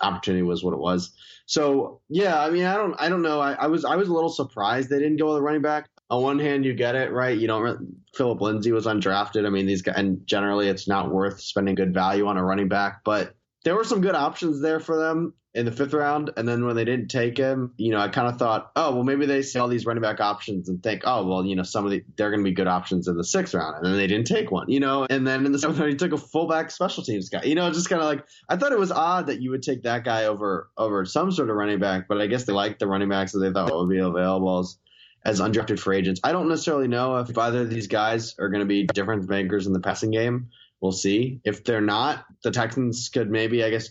opportunity 0.03 0.43
was 0.43 0.65
what 0.65 0.75
it 0.75 0.81
was. 0.81 1.13
So 1.47 2.01
yeah, 2.09 2.41
I 2.41 2.51
mean, 2.51 2.65
I 2.65 2.75
don't, 2.75 2.95
I 2.99 3.09
don't 3.09 3.23
know. 3.23 3.41
I, 3.41 3.53
I 3.53 3.67
was, 3.69 3.85
I 3.85 3.97
was 3.97 4.09
a 4.09 4.13
little 4.13 4.31
surprised 4.31 4.91
they 4.91 4.99
didn't 4.99 5.19
go 5.19 5.29
with 5.29 5.37
a 5.37 5.43
running 5.43 5.63
back. 5.63 5.89
On 6.11 6.23
one 6.23 6.39
hand, 6.39 6.65
you 6.65 6.75
get 6.75 6.97
it 6.97 7.13
right. 7.13 7.37
You 7.37 7.47
don't. 7.47 7.97
Phillip 8.15 8.41
Lindsay 8.41 8.73
was 8.73 8.87
undrafted. 8.87 9.47
I 9.47 9.51
mean, 9.51 9.67
these 9.67 9.83
guys, 9.83 9.95
and 9.97 10.27
generally, 10.27 10.69
it's 10.69 10.87
not 10.87 11.11
worth 11.11 11.41
spending 11.41 11.75
good 11.75 11.95
value 11.95 12.27
on 12.27 12.37
a 12.37 12.45
running 12.45 12.69
back, 12.69 13.01
but 13.05 13.35
there 13.65 13.75
were 13.75 13.85
some 13.85 14.01
good 14.01 14.15
options 14.15 14.61
there 14.61 14.79
for 14.79 14.97
them 14.97 15.35
in 15.55 15.65
the 15.65 15.73
fifth 15.73 15.95
round. 15.95 16.31
And 16.37 16.47
then 16.47 16.67
when 16.67 16.75
they 16.75 16.85
didn't 16.85 17.09
take 17.09 17.39
him, 17.39 17.73
you 17.77 17.93
know, 17.93 17.99
I 17.99 18.09
kind 18.09 18.29
of 18.29 18.39
thought, 18.39 18.73
oh, 18.75 18.93
well, 18.95 19.05
maybe 19.05 19.25
they 19.25 19.41
see 19.43 19.59
all 19.59 19.69
these 19.69 19.87
running 19.87 20.03
back 20.03 20.21
options 20.21 20.69
and 20.69 20.83
think, 20.83 21.03
oh, 21.05 21.25
well, 21.27 21.47
you 21.47 21.55
know, 21.55 21.63
some 21.63 21.85
of 21.85 21.93
the, 21.93 22.03
they're 22.17 22.31
going 22.31 22.43
to 22.43 22.51
be 22.51 22.55
good 22.55 22.67
options 22.67 23.07
in 23.07 23.17
the 23.17 23.25
sixth 23.25 23.55
round. 23.55 23.77
And 23.77 23.87
then 23.87 23.97
they 23.97 24.09
didn't 24.09 24.27
take 24.27 24.51
one, 24.51 24.69
you 24.69 24.81
know, 24.81 25.07
and 25.09 25.27
then 25.27 25.47
in 25.47 25.53
the 25.53 25.59
seventh 25.59 25.79
round, 25.79 25.93
he 25.93 25.97
took 25.97 26.13
a 26.13 26.19
fullback 26.19 26.71
special 26.71 27.05
teams 27.05 27.29
guy, 27.29 27.43
you 27.45 27.55
know, 27.55 27.71
just 27.71 27.89
kind 27.89 28.03
of 28.03 28.09
like, 28.09 28.27
I 28.49 28.57
thought 28.57 28.73
it 28.73 28.79
was 28.79 28.91
odd 28.91 29.29
that 29.29 29.41
you 29.41 29.51
would 29.51 29.63
take 29.63 29.85
that 29.85 30.05
guy 30.05 30.25
over, 30.25 30.71
over 30.77 31.05
some 31.05 31.31
sort 31.31 31.49
of 31.51 31.57
running 31.57 31.79
back, 31.79 32.09
but 32.09 32.21
I 32.21 32.27
guess 32.27 32.45
they 32.45 32.53
liked 32.53 32.81
the 32.81 32.89
running 32.89 33.09
backs 33.09 33.33
that 33.33 33.39
they 33.39 33.53
thought 33.53 33.73
would 33.73 33.89
be 33.89 33.99
available 33.99 34.59
as, 34.59 34.77
as 35.25 35.41
undrafted 35.41 35.79
free 35.79 35.99
agents. 35.99 36.21
I 36.25 36.33
don't 36.33 36.49
necessarily 36.49 36.89
know 36.89 37.17
if 37.19 37.39
either 37.39 37.63
of 37.63 37.71
these 37.71 37.87
guys 37.87 38.35
are 38.39 38.49
going 38.49 38.61
to 38.61 38.67
be 38.67 38.87
difference 38.87 39.29
makers 39.29 39.67
in 39.67 39.73
the 39.73 39.81
passing 39.81 40.11
game. 40.11 40.51
We'll 40.85 40.93
see. 40.93 41.41
If 41.45 41.65
they're 41.65 41.81
not, 41.81 42.27
the 42.43 42.51
Texans 42.51 43.09
could 43.09 43.31
maybe, 43.31 43.65
I 43.65 43.71
guess, 43.71 43.89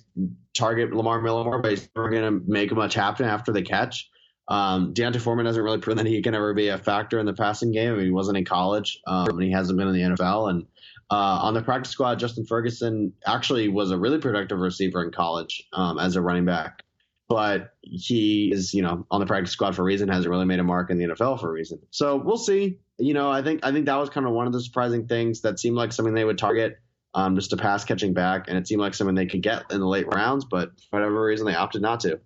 target 0.54 0.94
Lamar 0.94 1.20
Miller 1.24 1.44
more, 1.44 1.60
but 1.60 1.72
he's 1.72 1.90
never 1.96 2.12
going 2.12 2.22
to 2.22 2.46
make 2.46 2.72
much 2.72 2.94
happen 2.94 3.26
after 3.26 3.52
the 3.52 3.64
catch. 3.64 4.12
Um, 4.48 4.94
D'Onta 4.94 5.20
Foreman 5.20 5.48
hasn't 5.48 5.66
really 5.66 5.80
proven 5.80 6.06
that 6.06 6.10
he 6.12 6.22
can 6.22 6.36
ever 6.36 6.54
be 6.54 6.68
a 6.68 6.78
factor 6.78 7.18
in 7.18 7.26
the 7.26 7.34
passing 7.34 7.72
game. 7.72 7.94
I 7.94 7.96
mean, 7.96 8.06
he 8.06 8.12
wasn't 8.12 8.38
in 8.38 8.46
college, 8.46 9.00
um, 9.08 9.28
and 9.30 9.42
he 9.42 9.50
hasn't 9.50 9.80
been 9.80 9.88
in 9.88 9.96
the 9.96 10.02
NFL. 10.02 10.52
And 10.52 10.68
uh, 11.10 11.40
on 11.42 11.56
the 11.56 11.64
practice 11.64 11.92
squad, 11.92 12.20
Justin 12.20 12.46
Ferguson 12.46 13.12
actually 13.26 13.70
was 13.70 13.90
a 13.90 13.98
really 13.98 14.20
productive 14.20 14.60
receiver 14.60 15.04
in 15.04 15.12
college 15.12 15.68
um, 15.74 15.98
as 15.98 16.16
a 16.16 16.22
running 16.22 16.46
back. 16.46 16.84
But 17.34 17.74
he 17.82 18.52
is, 18.54 18.76
you 18.76 18.84
know, 18.84 19.08
on 19.10 19.20
the 19.20 19.26
practice 19.26 19.52
squad 19.52 19.76
for 19.76 19.82
a 19.82 19.86
reason. 19.86 20.08
Hasn't 20.08 20.30
really 20.30 20.46
made 20.46 20.60
a 20.60 20.64
mark 20.64 20.92
in 20.92 21.00
the 21.00 21.06
NFL 21.06 21.40
for 21.40 21.50
a 21.50 21.52
reason. 21.52 21.80
So 21.90 22.16
we'll 22.16 22.38
see. 22.38 22.78
You 23.00 23.16
know, 23.16 23.32
I 23.32 23.42
think 23.42 23.66
I 23.66 23.72
think 23.72 23.88
that 23.88 23.96
was 23.96 24.12
kind 24.12 24.28
of 24.28 24.34
one 24.34 24.46
of 24.46 24.54
the 24.54 24.62
surprising 24.62 25.08
things 25.08 25.42
that 25.42 25.60
seemed 25.60 25.76
like 25.76 25.92
something 25.94 26.14
they 26.14 26.24
would 26.24 26.38
target 26.38 26.78
um, 27.16 27.36
just 27.36 27.54
a 27.54 27.58
pass 27.58 27.86
catching 27.86 28.14
back, 28.14 28.46
and 28.48 28.58
it 28.58 28.68
seemed 28.68 28.82
like 28.82 28.94
something 28.94 29.16
they 29.16 29.26
could 29.26 29.42
get 29.42 29.72
in 29.72 29.80
the 29.80 29.88
late 29.88 30.08
rounds, 30.08 30.46
but 30.46 30.72
for 30.90 31.00
whatever 31.00 31.24
reason, 31.24 31.46
they 31.48 31.56
opted 31.56 31.82
not 31.82 32.02
to. 32.02 32.20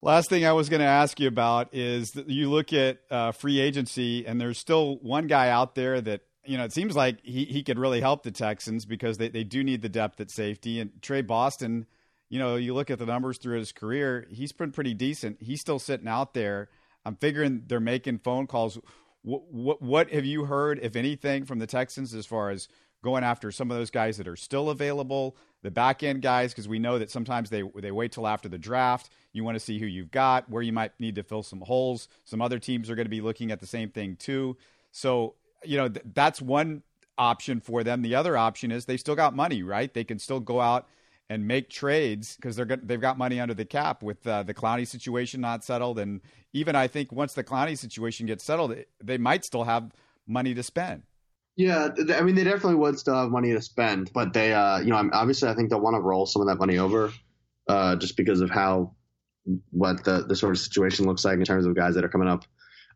Last 0.00 0.28
thing 0.28 0.44
I 0.44 0.52
was 0.52 0.68
going 0.68 0.80
to 0.80 0.86
ask 0.86 1.18
you 1.18 1.28
about 1.28 1.68
is 1.72 2.12
that 2.12 2.28
you 2.28 2.50
look 2.50 2.72
at 2.72 2.98
uh, 3.10 3.32
free 3.32 3.60
agency, 3.60 4.26
and 4.26 4.40
there's 4.40 4.58
still 4.58 4.96
one 4.96 5.28
guy 5.28 5.48
out 5.48 5.74
there 5.74 6.00
that 6.00 6.22
you 6.44 6.58
know 6.58 6.64
it 6.64 6.72
seems 6.72 6.96
like 6.96 7.18
he 7.22 7.44
he 7.44 7.62
could 7.62 7.78
really 7.78 8.00
help 8.00 8.22
the 8.22 8.32
Texans 8.32 8.84
because 8.84 9.18
they 9.18 9.28
they 9.28 9.44
do 9.44 9.62
need 9.62 9.80
the 9.80 9.88
depth 9.88 10.20
at 10.20 10.30
safety. 10.30 10.80
And 10.80 10.90
Tre 11.02 11.22
Boston, 11.22 11.86
you 12.32 12.38
know, 12.38 12.56
you 12.56 12.72
look 12.72 12.90
at 12.90 12.98
the 12.98 13.04
numbers 13.04 13.36
through 13.36 13.58
his 13.58 13.72
career, 13.72 14.26
he's 14.30 14.52
been 14.52 14.72
pretty 14.72 14.94
decent. 14.94 15.36
He's 15.42 15.60
still 15.60 15.78
sitting 15.78 16.08
out 16.08 16.32
there. 16.32 16.70
I'm 17.04 17.14
figuring 17.16 17.64
they're 17.66 17.78
making 17.78 18.20
phone 18.20 18.46
calls. 18.46 18.78
What, 19.20 19.52
what, 19.52 19.82
what 19.82 20.10
have 20.10 20.24
you 20.24 20.46
heard, 20.46 20.78
if 20.82 20.96
anything, 20.96 21.44
from 21.44 21.58
the 21.58 21.66
Texans 21.66 22.14
as 22.14 22.24
far 22.24 22.48
as 22.48 22.68
going 23.04 23.22
after 23.22 23.52
some 23.52 23.70
of 23.70 23.76
those 23.76 23.90
guys 23.90 24.16
that 24.16 24.26
are 24.26 24.36
still 24.36 24.70
available, 24.70 25.36
the 25.60 25.70
back 25.70 26.02
end 26.02 26.22
guys, 26.22 26.54
because 26.54 26.66
we 26.66 26.78
know 26.78 26.98
that 26.98 27.10
sometimes 27.10 27.50
they 27.50 27.64
they 27.74 27.90
wait 27.90 28.12
till 28.12 28.26
after 28.26 28.48
the 28.48 28.56
draft. 28.56 29.10
You 29.34 29.44
want 29.44 29.56
to 29.56 29.60
see 29.60 29.78
who 29.78 29.84
you've 29.84 30.10
got, 30.10 30.48
where 30.48 30.62
you 30.62 30.72
might 30.72 30.98
need 30.98 31.16
to 31.16 31.22
fill 31.22 31.42
some 31.42 31.60
holes. 31.60 32.08
Some 32.24 32.40
other 32.40 32.58
teams 32.58 32.88
are 32.88 32.94
going 32.94 33.04
to 33.04 33.10
be 33.10 33.20
looking 33.20 33.52
at 33.52 33.60
the 33.60 33.66
same 33.66 33.90
thing 33.90 34.16
too. 34.16 34.56
So 34.90 35.34
you 35.64 35.76
know 35.76 35.90
th- 35.90 36.06
that's 36.14 36.40
one 36.40 36.82
option 37.18 37.60
for 37.60 37.84
them. 37.84 38.00
The 38.00 38.14
other 38.14 38.38
option 38.38 38.72
is 38.72 38.86
they 38.86 38.96
still 38.96 39.16
got 39.16 39.36
money, 39.36 39.62
right? 39.62 39.92
They 39.92 40.04
can 40.04 40.18
still 40.18 40.40
go 40.40 40.58
out 40.58 40.88
and 41.32 41.48
make 41.48 41.70
trades 41.70 42.36
because 42.36 42.56
they're 42.56 42.66
they've 42.66 43.00
got 43.00 43.16
money 43.16 43.40
under 43.40 43.54
the 43.54 43.64
cap 43.64 44.02
with 44.02 44.26
uh, 44.26 44.42
the 44.42 44.52
Clowney 44.52 44.86
situation 44.86 45.40
not 45.40 45.64
settled, 45.64 45.98
and 45.98 46.20
even 46.52 46.76
I 46.76 46.88
think 46.88 47.10
once 47.10 47.32
the 47.32 47.42
Clowney 47.42 47.78
situation 47.78 48.26
gets 48.26 48.44
settled, 48.44 48.76
they 49.02 49.16
might 49.16 49.42
still 49.42 49.64
have 49.64 49.92
money 50.26 50.52
to 50.52 50.62
spend. 50.62 51.04
Yeah, 51.56 51.88
I 52.14 52.20
mean, 52.20 52.34
they 52.34 52.44
definitely 52.44 52.76
would 52.76 52.98
still 52.98 53.14
have 53.14 53.30
money 53.30 53.52
to 53.52 53.62
spend, 53.62 54.10
but 54.12 54.32
they, 54.32 54.52
uh, 54.52 54.78
you 54.80 54.90
know, 54.90 55.10
obviously, 55.12 55.48
I 55.48 55.54
think 55.54 55.70
they'll 55.70 55.80
want 55.80 55.96
to 55.96 56.00
roll 56.00 56.26
some 56.26 56.42
of 56.42 56.48
that 56.48 56.58
money 56.58 56.78
over, 56.78 57.12
uh, 57.66 57.96
just 57.96 58.16
because 58.18 58.42
of 58.42 58.50
how 58.50 58.94
what 59.70 60.04
the 60.04 60.24
the 60.28 60.36
sort 60.36 60.52
of 60.52 60.58
situation 60.58 61.06
looks 61.06 61.24
like 61.24 61.38
in 61.38 61.44
terms 61.44 61.64
of 61.64 61.74
guys 61.74 61.94
that 61.94 62.04
are 62.04 62.10
coming 62.10 62.28
up 62.28 62.44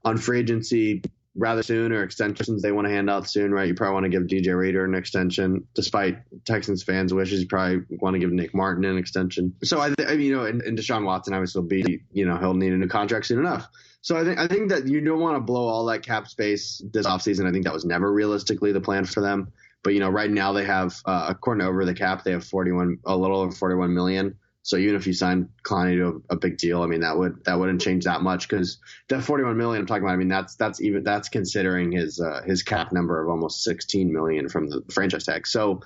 on 0.04 0.18
free 0.18 0.40
agency. 0.40 1.02
Rather 1.36 1.62
soon 1.62 1.92
or 1.92 2.02
extensions 2.02 2.62
they 2.62 2.72
want 2.72 2.86
to 2.86 2.92
hand 2.92 3.10
out 3.10 3.28
soon, 3.28 3.52
right? 3.52 3.68
You 3.68 3.74
probably 3.74 3.94
want 3.94 4.04
to 4.04 4.10
give 4.10 4.22
DJ 4.22 4.56
Reader 4.56 4.84
an 4.84 4.94
extension, 4.94 5.66
despite 5.74 6.18
Texans 6.44 6.82
fans' 6.82 7.12
wishes. 7.12 7.40
You 7.40 7.46
probably 7.46 7.82
want 7.90 8.14
to 8.14 8.18
give 8.18 8.32
Nick 8.32 8.54
Martin 8.54 8.84
an 8.84 8.98
extension. 8.98 9.54
So 9.62 9.80
I, 9.80 9.90
th- 9.90 10.08
I 10.08 10.12
mean, 10.12 10.28
you 10.28 10.36
know, 10.36 10.44
and, 10.44 10.62
and 10.62 10.78
Deshaun 10.78 11.04
Watson 11.04 11.34
obviously 11.34 11.60
will 11.60 11.68
be, 11.68 12.00
you 12.12 12.26
know, 12.26 12.36
he'll 12.36 12.54
need 12.54 12.72
a 12.72 12.76
new 12.76 12.88
contract 12.88 13.26
soon 13.26 13.38
enough. 13.38 13.68
So 14.00 14.16
I 14.16 14.24
think 14.24 14.38
I 14.38 14.46
think 14.46 14.68
that 14.70 14.86
you 14.86 15.00
don't 15.00 15.20
want 15.20 15.36
to 15.36 15.40
blow 15.40 15.66
all 15.66 15.84
that 15.86 16.02
cap 16.02 16.28
space 16.28 16.80
this 16.92 17.06
offseason. 17.06 17.46
I 17.46 17.52
think 17.52 17.64
that 17.64 17.74
was 17.74 17.84
never 17.84 18.10
realistically 18.12 18.72
the 18.72 18.80
plan 18.80 19.04
for 19.04 19.20
them. 19.20 19.52
But 19.82 19.94
you 19.94 20.00
know, 20.00 20.10
right 20.10 20.30
now 20.30 20.52
they 20.52 20.64
have, 20.64 20.96
uh, 21.04 21.26
according 21.28 21.60
to 21.60 21.66
over 21.66 21.84
the 21.84 21.94
cap, 21.94 22.24
they 22.24 22.32
have 22.32 22.44
41, 22.44 22.98
a 23.04 23.16
little 23.16 23.40
over 23.40 23.52
41 23.52 23.92
million. 23.92 24.36
So 24.66 24.76
even 24.76 24.96
if 24.96 25.06
you 25.06 25.12
sign 25.12 25.48
Clowney 25.62 25.96
to 25.98 26.24
a, 26.28 26.34
a, 26.34 26.36
big 26.36 26.58
deal, 26.58 26.82
I 26.82 26.86
mean 26.86 27.02
that 27.02 27.16
would 27.16 27.44
that 27.44 27.56
wouldn't 27.56 27.80
change 27.80 28.02
that 28.04 28.22
much 28.22 28.48
because 28.48 28.78
that 29.08 29.22
41 29.22 29.56
million 29.56 29.80
I'm 29.80 29.86
talking 29.86 30.02
about. 30.02 30.14
I 30.14 30.16
mean 30.16 30.26
that's 30.26 30.56
that's 30.56 30.80
even 30.80 31.04
that's 31.04 31.28
considering 31.28 31.92
his 31.92 32.20
uh, 32.20 32.42
his 32.44 32.64
cap 32.64 32.92
number 32.92 33.22
of 33.22 33.28
almost 33.28 33.62
16 33.62 34.12
million 34.12 34.48
from 34.48 34.68
the 34.68 34.82
franchise 34.92 35.24
tag. 35.24 35.46
So 35.46 35.82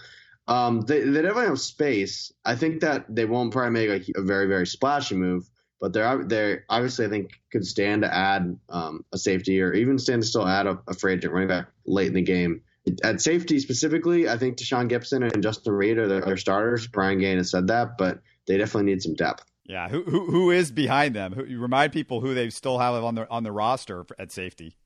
um, 0.48 0.80
they 0.80 1.00
they 1.00 1.20
definitely 1.20 1.48
have 1.48 1.60
space. 1.60 2.32
I 2.42 2.56
think 2.56 2.80
that 2.80 3.04
they 3.14 3.26
won't 3.26 3.52
probably 3.52 3.72
make 3.72 4.08
a, 4.08 4.18
a 4.18 4.22
very 4.22 4.46
very 4.46 4.66
splashy 4.66 5.14
move, 5.14 5.46
but 5.78 5.92
they're 5.92 6.24
they 6.24 6.60
obviously 6.70 7.04
I 7.04 7.10
think 7.10 7.32
could 7.52 7.66
stand 7.66 8.00
to 8.00 8.14
add 8.14 8.58
um, 8.70 9.04
a 9.12 9.18
safety 9.18 9.60
or 9.60 9.74
even 9.74 9.98
stand 9.98 10.22
to 10.22 10.28
still 10.28 10.48
add 10.48 10.66
a, 10.66 10.80
a 10.88 10.94
free 10.94 11.12
agent 11.12 11.34
running 11.34 11.48
back 11.48 11.66
late 11.84 12.08
in 12.08 12.14
the 12.14 12.22
game. 12.22 12.62
At 13.04 13.20
safety 13.20 13.58
specifically, 13.58 14.26
I 14.26 14.38
think 14.38 14.56
Tashaun 14.56 14.90
Gipson 14.90 15.30
and 15.30 15.42
Justin 15.42 15.74
Reid 15.74 15.98
are 15.98 16.08
their, 16.08 16.36
starters. 16.38 16.86
Brian 16.86 17.18
Gaine 17.18 17.36
has 17.36 17.50
said 17.50 17.66
that, 17.66 17.98
but 17.98 18.20
they 18.50 18.58
definitely 18.58 18.90
need 18.90 19.00
some 19.00 19.14
depth. 19.14 19.44
Yeah, 19.64 19.88
who 19.88 20.02
who, 20.02 20.26
who 20.26 20.50
is 20.50 20.72
behind 20.72 21.14
them? 21.14 21.32
Who, 21.32 21.44
you 21.44 21.60
remind 21.60 21.92
people 21.92 22.20
who 22.20 22.34
they 22.34 22.50
still 22.50 22.78
have 22.78 22.94
on 22.94 23.14
the 23.14 23.30
on 23.30 23.44
the 23.44 23.52
roster 23.52 24.04
at 24.18 24.32
safety. 24.32 24.76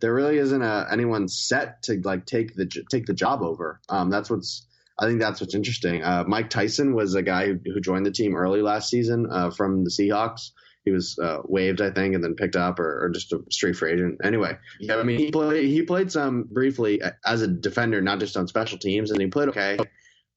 There 0.00 0.12
really 0.12 0.36
isn't 0.38 0.60
a, 0.60 0.86
anyone 0.90 1.28
set 1.28 1.82
to 1.84 2.00
like 2.04 2.26
take 2.26 2.54
the 2.54 2.66
take 2.90 3.06
the 3.06 3.14
job 3.14 3.42
over. 3.42 3.80
Um, 3.88 4.10
that's 4.10 4.28
what's 4.28 4.66
I 4.98 5.06
think 5.06 5.20
that's 5.20 5.40
what's 5.40 5.54
interesting. 5.54 6.02
Uh, 6.02 6.24
Mike 6.26 6.50
Tyson 6.50 6.94
was 6.94 7.14
a 7.14 7.22
guy 7.22 7.46
who, 7.46 7.58
who 7.64 7.80
joined 7.80 8.04
the 8.04 8.10
team 8.10 8.36
early 8.36 8.60
last 8.60 8.90
season 8.90 9.26
uh, 9.30 9.50
from 9.50 9.84
the 9.84 9.90
Seahawks. 9.90 10.50
He 10.84 10.90
was 10.90 11.18
uh, 11.18 11.38
waived, 11.44 11.80
I 11.80 11.90
think, 11.90 12.14
and 12.14 12.22
then 12.22 12.34
picked 12.34 12.56
up, 12.56 12.78
or, 12.78 13.04
or, 13.04 13.08
just 13.08 13.32
a 13.32 13.42
straight 13.50 13.74
free 13.74 13.92
agent. 13.92 14.20
Anyway, 14.22 14.58
yeah, 14.78 14.96
I 14.96 15.02
mean, 15.02 15.18
he 15.18 15.30
played 15.30 15.64
he 15.64 15.80
played 15.80 16.12
some 16.12 16.42
briefly 16.42 17.00
as 17.24 17.40
a 17.40 17.48
defender, 17.48 18.02
not 18.02 18.20
just 18.20 18.36
on 18.36 18.46
special 18.46 18.76
teams, 18.76 19.10
and 19.10 19.18
he 19.18 19.28
played 19.28 19.48
okay. 19.48 19.78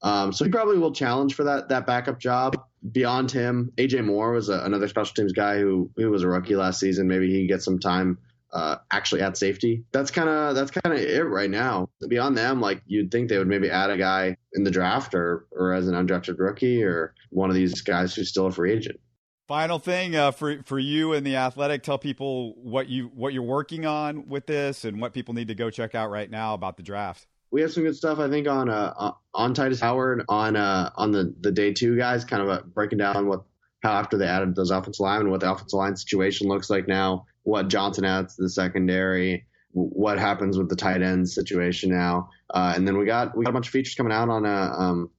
Um, 0.02 0.32
so 0.32 0.46
he 0.46 0.50
probably 0.50 0.78
will 0.78 0.92
challenge 0.92 1.34
for 1.34 1.44
that 1.44 1.68
that 1.68 1.86
backup 1.86 2.18
job. 2.18 2.56
Beyond 2.90 3.30
him, 3.30 3.72
AJ 3.76 4.04
Moore 4.04 4.32
was 4.32 4.48
a, 4.48 4.60
another 4.60 4.88
special 4.88 5.14
teams 5.14 5.32
guy 5.32 5.58
who 5.58 5.90
who 5.96 6.10
was 6.10 6.22
a 6.22 6.28
rookie 6.28 6.56
last 6.56 6.80
season. 6.80 7.08
Maybe 7.08 7.30
he 7.30 7.46
gets 7.46 7.64
some 7.64 7.78
time 7.78 8.18
uh, 8.52 8.76
actually 8.90 9.22
at 9.22 9.36
safety. 9.36 9.84
That's 9.92 10.10
kind 10.10 10.28
of 10.28 10.54
that's 10.54 10.70
kind 10.70 10.94
of 10.94 11.00
it 11.00 11.24
right 11.24 11.50
now. 11.50 11.88
Beyond 12.06 12.36
them, 12.36 12.60
like 12.60 12.82
you'd 12.86 13.10
think 13.10 13.28
they 13.28 13.38
would 13.38 13.48
maybe 13.48 13.70
add 13.70 13.90
a 13.90 13.98
guy 13.98 14.36
in 14.52 14.64
the 14.64 14.70
draft 14.70 15.14
or 15.14 15.46
or 15.50 15.72
as 15.72 15.88
an 15.88 15.94
undrafted 15.94 16.38
rookie 16.38 16.82
or 16.84 17.14
one 17.30 17.50
of 17.50 17.56
these 17.56 17.82
guys 17.82 18.14
who's 18.14 18.28
still 18.28 18.46
a 18.46 18.52
free 18.52 18.72
agent. 18.72 19.00
Final 19.48 19.78
thing 19.78 20.14
uh, 20.14 20.30
for 20.30 20.62
for 20.64 20.78
you 20.78 21.14
and 21.14 21.26
the 21.26 21.36
athletic, 21.36 21.82
tell 21.82 21.98
people 21.98 22.54
what 22.62 22.88
you 22.88 23.10
what 23.14 23.32
you're 23.32 23.42
working 23.42 23.86
on 23.86 24.28
with 24.28 24.46
this 24.46 24.84
and 24.84 25.00
what 25.00 25.12
people 25.12 25.34
need 25.34 25.48
to 25.48 25.54
go 25.54 25.70
check 25.70 25.94
out 25.94 26.10
right 26.10 26.30
now 26.30 26.54
about 26.54 26.76
the 26.76 26.82
draft 26.82 27.26
we 27.50 27.60
have 27.62 27.72
some 27.72 27.84
good 27.84 27.96
stuff 27.96 28.18
I 28.18 28.28
think 28.28 28.46
on 28.48 28.68
uh 28.68 29.12
on 29.34 29.54
Tytus 29.54 29.80
Howard 29.80 30.24
on 30.28 30.56
uh 30.56 30.90
on 30.96 31.12
the 31.12 31.34
the 31.40 31.52
day 31.52 31.72
two 31.72 31.96
guys, 31.96 32.24
kind 32.24 32.42
of 32.42 32.48
a, 32.48 32.62
breaking 32.62 32.98
down 32.98 33.26
what 33.26 33.44
how 33.82 33.92
after 33.92 34.16
they 34.16 34.26
added 34.26 34.54
those 34.56 34.70
offensive 34.70 35.00
linemen, 35.00 35.30
what 35.30 35.40
the 35.40 35.50
offensive 35.50 35.78
line 35.78 35.96
situation 35.96 36.48
looks 36.48 36.68
like 36.68 36.88
now, 36.88 37.26
what 37.44 37.68
Johnson 37.68 38.04
adds 38.04 38.36
to 38.36 38.42
the 38.42 38.50
secondary, 38.50 39.46
what 39.72 40.18
happens 40.18 40.58
with 40.58 40.68
the 40.68 40.76
tight 40.76 41.02
end 41.02 41.28
situation 41.28 41.90
now, 41.90 42.28
uh, 42.50 42.72
and 42.74 42.86
then 42.86 42.98
we 42.98 43.06
got 43.06 43.36
we 43.36 43.44
got 43.44 43.50
a 43.50 43.54
bunch 43.54 43.68
of 43.68 43.72
features 43.72 43.94
coming 43.94 44.12
out 44.12 44.28
on 44.28 44.44
uh 44.44 44.74
um 44.76 45.10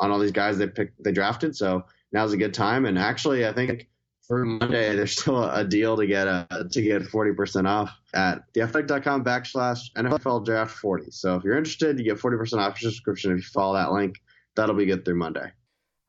on 0.00 0.10
all 0.10 0.18
these 0.18 0.32
guys 0.32 0.58
they 0.58 0.66
picked 0.66 1.02
they 1.02 1.12
drafted. 1.12 1.56
So 1.56 1.84
now's 2.12 2.32
a 2.32 2.36
good 2.36 2.54
time, 2.54 2.84
and 2.84 2.98
actually 2.98 3.46
I 3.46 3.52
think 3.52 3.88
for 4.26 4.44
Monday, 4.44 4.96
there's 4.96 5.12
still 5.12 5.44
a 5.44 5.64
deal 5.64 5.96
to 5.96 6.06
get 6.06 6.26
a 6.26 6.66
to 6.70 6.82
get 6.82 7.02
40% 7.02 7.68
off 7.68 7.90
at 8.14 8.52
theathletic.com 8.54 9.24
backslash 9.24 9.92
NFL 9.96 10.44
draft 10.44 10.76
40. 10.76 11.10
So 11.10 11.36
if 11.36 11.44
you're 11.44 11.58
interested, 11.58 11.98
you 11.98 12.04
get 12.04 12.18
40% 12.18 12.58
off 12.58 12.80
your 12.80 12.90
subscription 12.90 13.32
if 13.32 13.38
you 13.38 13.42
follow 13.42 13.74
that 13.74 13.92
link. 13.92 14.16
That'll 14.56 14.74
be 14.74 14.86
good 14.86 15.04
through 15.04 15.16
Monday. 15.16 15.52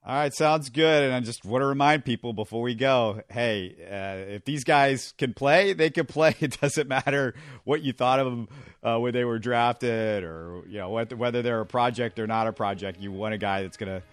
All 0.08 0.13
right, 0.13 0.32
sounds 0.32 0.69
good. 0.69 1.04
And 1.04 1.15
I 1.15 1.19
just 1.19 1.43
want 1.43 1.63
to 1.63 1.65
remind 1.65 2.06
people 2.06 2.32
before 2.32 2.62
we 2.62 2.75
go, 2.75 3.23
hey, 3.28 3.75
uh, 3.82 4.36
if 4.36 4.45
these 4.45 4.63
guys 4.63 5.15
can 5.17 5.34
play, 5.34 5.73
they 5.73 5.89
can 5.89 6.06
play. 6.06 6.36
It 6.39 6.60
doesn't 6.62 6.88
matter 6.88 7.34
what 7.63 7.82
you 7.82 7.91
thought 7.91 8.19
of 8.19 8.28
them 8.28 8.47
uh, 8.84 8.99
when 8.99 9.13
they 9.13 9.25
were 9.25 9.39
drafted, 9.39 10.23
or 10.23 10.62
you 10.67 10.78
know 10.78 10.89
whether 10.89 11.41
they're 11.41 11.62
a 11.62 11.65
project 11.65 12.19
or 12.19 12.28
not 12.28 12.45
a 12.45 12.54
project. 12.54 13.01
You 13.01 13.12
want 13.12 13.34
a 13.34 13.39
guy 13.39 13.63
that's 13.63 13.78
going 13.78 13.99
to 13.99 14.04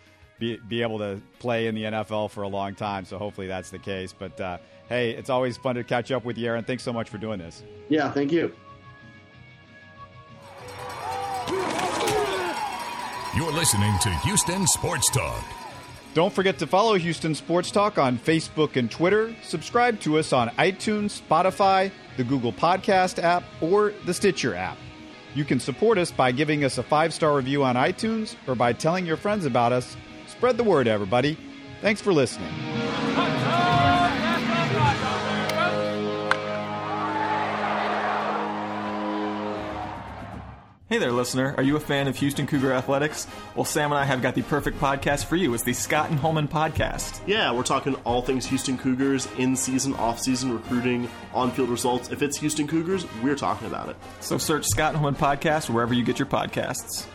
be, 0.42 0.56
be 0.56 0.82
able 0.82 0.98
to 0.98 1.20
play 1.38 1.68
in 1.68 1.74
the 1.74 1.84
NFL 1.84 2.30
for 2.30 2.42
a 2.42 2.48
long 2.48 2.74
time. 2.74 3.04
So 3.04 3.16
hopefully 3.16 3.46
that's 3.46 3.70
the 3.70 3.78
case. 3.78 4.12
But 4.12 4.40
uh, 4.40 4.58
hey, 4.88 5.12
it's 5.12 5.30
always 5.30 5.56
fun 5.56 5.76
to 5.76 5.84
catch 5.84 6.10
up 6.10 6.24
with 6.24 6.36
you, 6.36 6.48
Aaron. 6.48 6.64
Thanks 6.64 6.82
so 6.82 6.92
much 6.92 7.08
for 7.08 7.18
doing 7.18 7.38
this. 7.38 7.62
Yeah, 7.88 8.10
thank 8.10 8.32
you. 8.32 8.52
You're 13.34 13.52
listening 13.52 13.94
to 14.02 14.10
Houston 14.24 14.66
Sports 14.66 15.08
Talk. 15.10 15.44
Don't 16.12 16.32
forget 16.32 16.58
to 16.58 16.66
follow 16.66 16.94
Houston 16.94 17.34
Sports 17.34 17.70
Talk 17.70 17.96
on 17.96 18.18
Facebook 18.18 18.76
and 18.76 18.90
Twitter. 18.90 19.34
Subscribe 19.42 19.98
to 20.00 20.18
us 20.18 20.32
on 20.32 20.48
iTunes, 20.50 21.22
Spotify, 21.22 21.90
the 22.18 22.24
Google 22.24 22.52
Podcast 22.52 23.22
app, 23.22 23.44
or 23.62 23.94
the 24.04 24.12
Stitcher 24.12 24.54
app. 24.54 24.76
You 25.34 25.46
can 25.46 25.60
support 25.60 25.96
us 25.96 26.10
by 26.10 26.32
giving 26.32 26.64
us 26.64 26.76
a 26.76 26.82
five 26.82 27.14
star 27.14 27.34
review 27.36 27.64
on 27.64 27.76
iTunes 27.76 28.34
or 28.46 28.54
by 28.54 28.74
telling 28.74 29.06
your 29.06 29.16
friends 29.16 29.46
about 29.46 29.72
us 29.72 29.96
Spread 30.42 30.56
the 30.56 30.64
word, 30.64 30.88
everybody. 30.88 31.38
Thanks 31.82 32.00
for 32.00 32.12
listening. 32.12 32.48
Hey 40.88 40.98
there, 40.98 41.12
listener. 41.12 41.54
Are 41.56 41.62
you 41.62 41.76
a 41.76 41.80
fan 41.80 42.08
of 42.08 42.16
Houston 42.16 42.48
Cougar 42.48 42.72
Athletics? 42.72 43.28
Well, 43.54 43.64
Sam 43.64 43.92
and 43.92 44.00
I 44.00 44.04
have 44.04 44.20
got 44.20 44.34
the 44.34 44.42
perfect 44.42 44.80
podcast 44.80 45.26
for 45.26 45.36
you. 45.36 45.54
It's 45.54 45.62
the 45.62 45.74
Scott 45.74 46.10
and 46.10 46.18
Holman 46.18 46.48
Podcast. 46.48 47.20
Yeah, 47.24 47.52
we're 47.52 47.62
talking 47.62 47.94
all 48.04 48.20
things 48.22 48.44
Houston 48.46 48.76
Cougars, 48.76 49.28
in 49.38 49.54
season, 49.54 49.94
off 49.94 50.18
season, 50.18 50.52
recruiting, 50.52 51.08
on 51.32 51.52
field 51.52 51.68
results. 51.68 52.10
If 52.10 52.20
it's 52.20 52.36
Houston 52.38 52.66
Cougars, 52.66 53.06
we're 53.22 53.36
talking 53.36 53.68
about 53.68 53.90
it. 53.90 53.96
So 54.18 54.38
search 54.38 54.66
Scott 54.66 54.94
and 54.94 54.96
Holman 54.96 55.14
Podcast 55.14 55.70
wherever 55.70 55.94
you 55.94 56.02
get 56.02 56.18
your 56.18 56.26
podcasts. 56.26 57.06